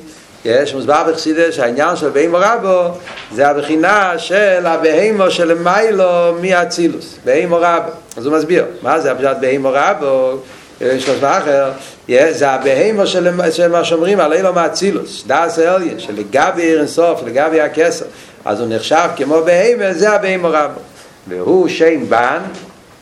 יש 0.45 0.73
מוסבר 0.73 1.03
בחסידס 1.09 1.55
שהעניין 1.55 1.95
של 1.95 2.09
בהימו 2.09 2.37
רבו 2.41 2.97
זה 3.31 3.47
הבחינה 3.47 4.13
של 4.17 4.65
הבהימו 4.65 5.31
של 5.31 5.53
מיילו 5.53 6.35
מאצילוס, 6.41 7.15
בהימו 7.25 7.57
רבו. 7.61 7.91
אז 8.17 8.25
הוא 8.25 8.37
מסביר, 8.37 8.65
מה 8.81 8.99
זה 8.99 9.11
הפשט 9.11 9.37
בהימו 9.39 9.69
רבו? 9.73 10.37
יש 10.81 11.09
לו 11.09 11.13
אחר, 11.21 11.71
זה 12.07 12.49
הבהימו 12.49 13.07
של 13.51 13.67
מה 13.71 13.83
שאומרים 13.83 14.19
על 14.19 14.33
אילו 14.33 14.53
מאצילוס, 14.53 15.23
דאס 15.27 15.59
אליין, 15.59 15.99
שלגבי 15.99 16.61
עיר 16.61 16.79
אינסוף, 16.79 17.21
לגבי 17.25 17.61
הכסר, 17.61 18.05
אז 18.45 18.59
הוא 18.59 18.67
נחשב 18.69 19.09
כמו 19.15 19.41
בהימו, 19.45 19.83
זה 19.91 20.11
הבהימו 20.11 20.47
רבו. 20.51 20.79
והוא 21.27 21.67
שם 21.67 22.09
בן, 22.09 22.39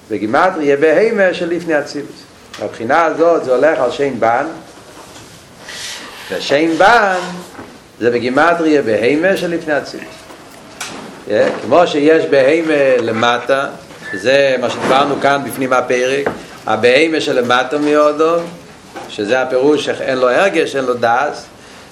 וגימטרי 0.10 0.76
בהימו 0.76 1.22
של 1.34 1.50
לפני 1.50 1.80
אצילוס. 1.80 2.24
הבחינה 2.62 3.06
הזאת 3.06 3.44
זה 3.44 3.56
הולך 3.56 3.80
על 3.80 3.92
שם 3.92 4.20
בן, 4.20 4.46
ושם 6.32 6.78
בן 6.78 7.20
זה 8.00 8.12
בגימטריה 8.12 8.82
בהימה 8.82 9.38
של 9.38 9.52
לפני 9.52 9.74
הצילוס. 9.74 10.06
כמו 11.62 11.88
שיש 11.88 12.26
בהימה 12.26 12.98
למטה, 13.02 13.68
זה 14.14 14.56
מה 14.62 14.70
שדיברנו 14.70 15.16
כאן 15.22 15.42
בפנים 15.46 15.74
הפרק, 15.74 16.30
הבהימה 16.68 17.22
שלמטה 17.22 17.78
מאודו, 17.78 18.36
שזה 19.10 19.42
הפירוש 19.42 19.86
שאין 19.86 20.18
לו 20.18 20.30
הרגש, 20.30 20.76
אין 20.76 20.86
לו 20.86 20.94
דס, 20.94 21.46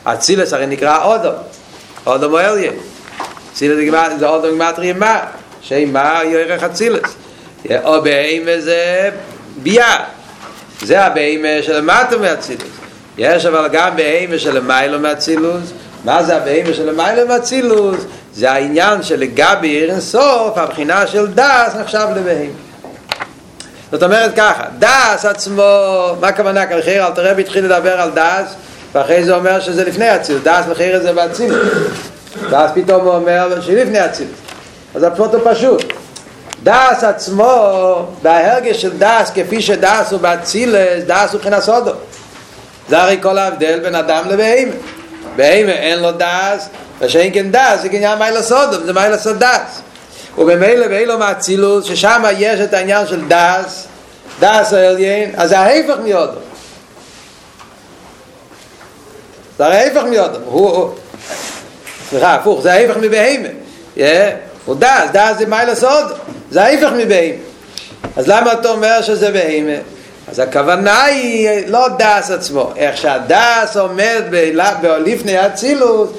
אצילס 0.04 0.54
הרי 0.54 0.68
נקרא 0.68 1.04
אודו, 1.04 1.32
אודו 2.06 2.30
מואליה. 2.30 2.72
אצילס 3.54 3.78
זה 4.20 4.28
אודו 4.28 4.48
גימטריה 4.52 4.94
מה, 4.94 5.20
שם 5.62 5.94
מה 5.94 6.22
יורך 6.26 6.64
אצילס. 6.64 7.16
או 7.84 8.02
בהימה 8.02 8.52
זה 8.60 9.10
ביה, 9.64 9.98
זה 10.82 11.06
הבהימה 11.06 11.48
שלמטה 11.62 12.18
מאצילס. 12.18 12.79
יש 13.20 13.46
אבל 13.46 13.68
גם 13.72 13.96
בהימה 13.96 14.38
של 14.38 14.60
מיילו 14.60 15.00
מאצילוס 15.00 15.72
מה 16.06 16.24
זה 16.24 16.38
הבהימה 16.38 16.74
של 16.74 16.96
מיילו 16.96 17.28
מאצילוס 17.28 17.98
זה 18.34 18.52
העניין 18.52 19.04
שלגבי 19.04 19.68
עיר 19.68 19.92
אינסוף 19.92 20.58
הבחינה 20.58 21.08
של 21.08 21.28
דס 21.28 21.76
נחשב 21.80 22.08
לבהימה 22.16 22.54
זאת 23.92 24.04
אומרת 24.04 24.32
ככה 24.36 24.64
דס 24.80 25.26
עצמו 25.26 25.64
מה 26.22 26.28
הכוונה? 26.28 26.66
כלכיר 26.66 27.08
אל 27.08 27.12
תראה 27.12 27.32
התחיל 27.32 27.66
לדבר 27.66 28.02
על 28.02 28.10
דס 28.14 28.54
ואחרי 28.94 29.24
זה 29.24 29.36
אומר 29.36 29.60
שזה 29.60 29.84
לפני 29.86 30.16
אצילוס 30.16 30.44
דס 30.44 30.66
מחיר 30.72 31.02
זה 31.02 31.14
באצילוס 31.14 31.68
ואז 32.50 32.72
פתאום 32.74 33.02
הוא 33.02 33.16
אומר 33.16 33.62
שלפני 33.62 34.06
אצילוס 34.06 34.38
אז 34.96 35.04
הפשוט 35.04 35.34
הוא 35.34 35.42
פשוט. 35.54 35.94
דס 36.64 37.04
עצמו 37.04 38.06
בהרגש 38.22 38.82
של 38.82 38.98
דס 38.98 39.32
כפי 39.36 39.62
שדס 39.62 40.12
הוא 40.12 40.20
באצילס 40.20 41.04
דס 41.08 41.32
הוא 41.32 41.40
מבחינת 41.40 41.64
סודו 41.64 41.92
זה 42.90 43.02
הרי 43.02 43.18
כל 43.22 43.38
ההבדל 43.38 43.80
בין 43.80 43.96
אדם 43.96 44.30
לבהימה. 44.30 44.74
בהימה 45.36 45.72
אין 45.72 46.00
לו 46.00 46.12
דס, 46.12 46.70
ושאין 47.00 47.34
כן 47.34 47.52
דס, 47.52 47.82
זה 47.82 47.88
עניין 47.92 48.20
מיילה 48.20 48.44
סודום, 48.44 48.84
זה 48.84 48.94
מיילה 48.94 49.18
סוד 49.18 49.44
דס. 49.44 49.82
ובמילא 50.38 50.88
באילו 50.88 51.18
מאצילוס, 51.18 51.86
ששם 51.86 52.24
יש 52.38 52.60
את 52.60 52.74
העניין 52.74 53.08
של 53.08 53.22
דס, 53.28 53.88
דס 54.40 54.74
העליין, 54.74 55.32
אז 55.38 55.50
זה 55.50 55.60
ההפך 55.60 55.96
מיודו. 56.04 56.40
זה 59.58 59.66
הרי 59.66 59.78
ההפך 59.78 60.04
מיודו. 60.04 60.38
הוא, 60.46 60.96
סליחה, 62.10 62.36
הפוך, 62.36 62.62
זה 62.62 62.74
ההפך 62.74 62.98
מבהימה. 62.98 63.50
הוא 64.66 64.76
דס, 64.80 65.10
דס 65.14 65.38
זה 65.38 65.46
מיילה 65.46 65.76
סודום. 65.76 66.18
זה 66.52 66.64
ההפך 66.64 66.90
מבהימה. 66.98 67.38
אז 68.16 68.28
למה 68.28 68.54
אתה 68.54 68.70
אומר 68.70 69.02
שזה 69.02 69.32
בהימה? 69.32 69.78
אז 70.32 70.40
הכוונה 70.40 71.04
היא 71.04 71.50
לא 71.68 71.88
דס 71.98 72.32
עצמו, 72.32 72.72
איך 72.76 72.98
שהדס 72.98 73.78
עומד 73.78 74.22
לפני 75.00 75.46
אצילוס, 75.46 76.10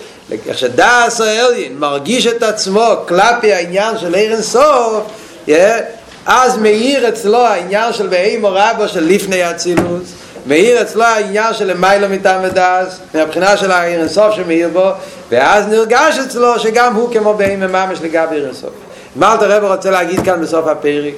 איך 0.49 0.59
שדס 0.59 1.21
האליין 1.21 1.79
מרגיש 1.79 2.27
את 2.27 2.43
עצמו 2.43 2.95
כלפי 3.09 3.53
העניין 3.53 3.99
של 3.99 4.15
עיר 4.15 4.33
אינסוף, 4.33 5.05
אז 6.27 6.59
מאיר 6.59 7.09
אצלו 7.09 7.47
העניין 7.47 7.93
של 7.93 8.07
בהימו 8.07 8.49
רבו 8.53 8.89
של 8.89 9.05
לפני 9.05 9.51
אצילוס, 9.51 10.13
מאיר 10.47 10.83
אצלו 10.83 11.05
העניין 11.05 11.55
של 11.55 11.77
מיילו 11.77 12.09
מטעם 12.09 12.41
ודס, 12.45 12.99
מהבחינה 13.15 13.57
של 13.57 13.73
העיר 13.73 14.01
אינסוף 14.01 14.35
שמאיר 14.35 14.69
בו, 14.69 14.91
ואז 15.31 15.67
נרגש 15.67 16.19
אצלו 16.19 16.59
שגם 16.59 16.95
הוא 16.95 17.13
כמו 17.13 17.35
בהימו 17.35 17.69
ממש 17.69 17.99
לגבי 18.03 18.35
עיר 18.35 18.47
אינסוף. 18.47 18.71
מה 19.17 19.35
אתה 19.35 19.47
רב 19.47 19.65
רוצה 19.65 19.91
להגיד 19.91 20.21
כאן 20.25 20.41
בסוף 20.41 20.67
הפרק? 20.67 21.15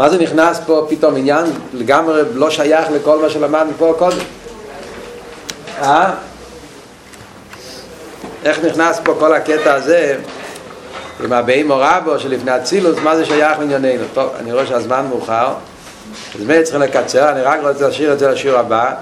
מה 0.00 0.08
זה 0.08 0.18
נכנס 0.18 0.60
פה 0.66 0.86
פתאום 0.88 1.16
עניין 1.16 1.44
לגמרי 1.72 2.22
לא 2.34 2.50
שייך 2.50 2.90
לכל 2.90 3.22
מה 3.22 3.30
שלמדנו 3.30 3.72
פה 3.78 3.94
קודם? 3.98 4.16
אה? 5.82 6.10
איך 8.44 8.64
נכנס 8.64 9.00
פה 9.04 9.14
כל 9.18 9.34
הקטע 9.34 9.74
הזה 9.74 10.16
עם 11.24 11.32
הבאים 11.32 11.70
או 11.70 11.76
רבו 11.78 12.18
שלפני 12.18 12.56
אצילוס, 12.56 12.98
מה 12.98 13.16
זה 13.16 13.24
שייך 13.24 13.58
לענייננו? 13.58 14.04
טוב, 14.14 14.30
אני 14.38 14.52
רואה 14.52 14.66
שהזמן 14.66 15.06
מאוחר 15.08 15.52
אז 16.34 16.46
מי 16.46 16.62
צריך 16.62 16.80
לקצר, 16.80 17.30
אני 17.30 17.42
רק 17.42 17.60
רוצה 17.62 17.86
להשאיר 17.86 18.12
את 18.12 18.18
זה 18.18 18.28
לשיעור 18.28 18.58
הבא 18.58 18.94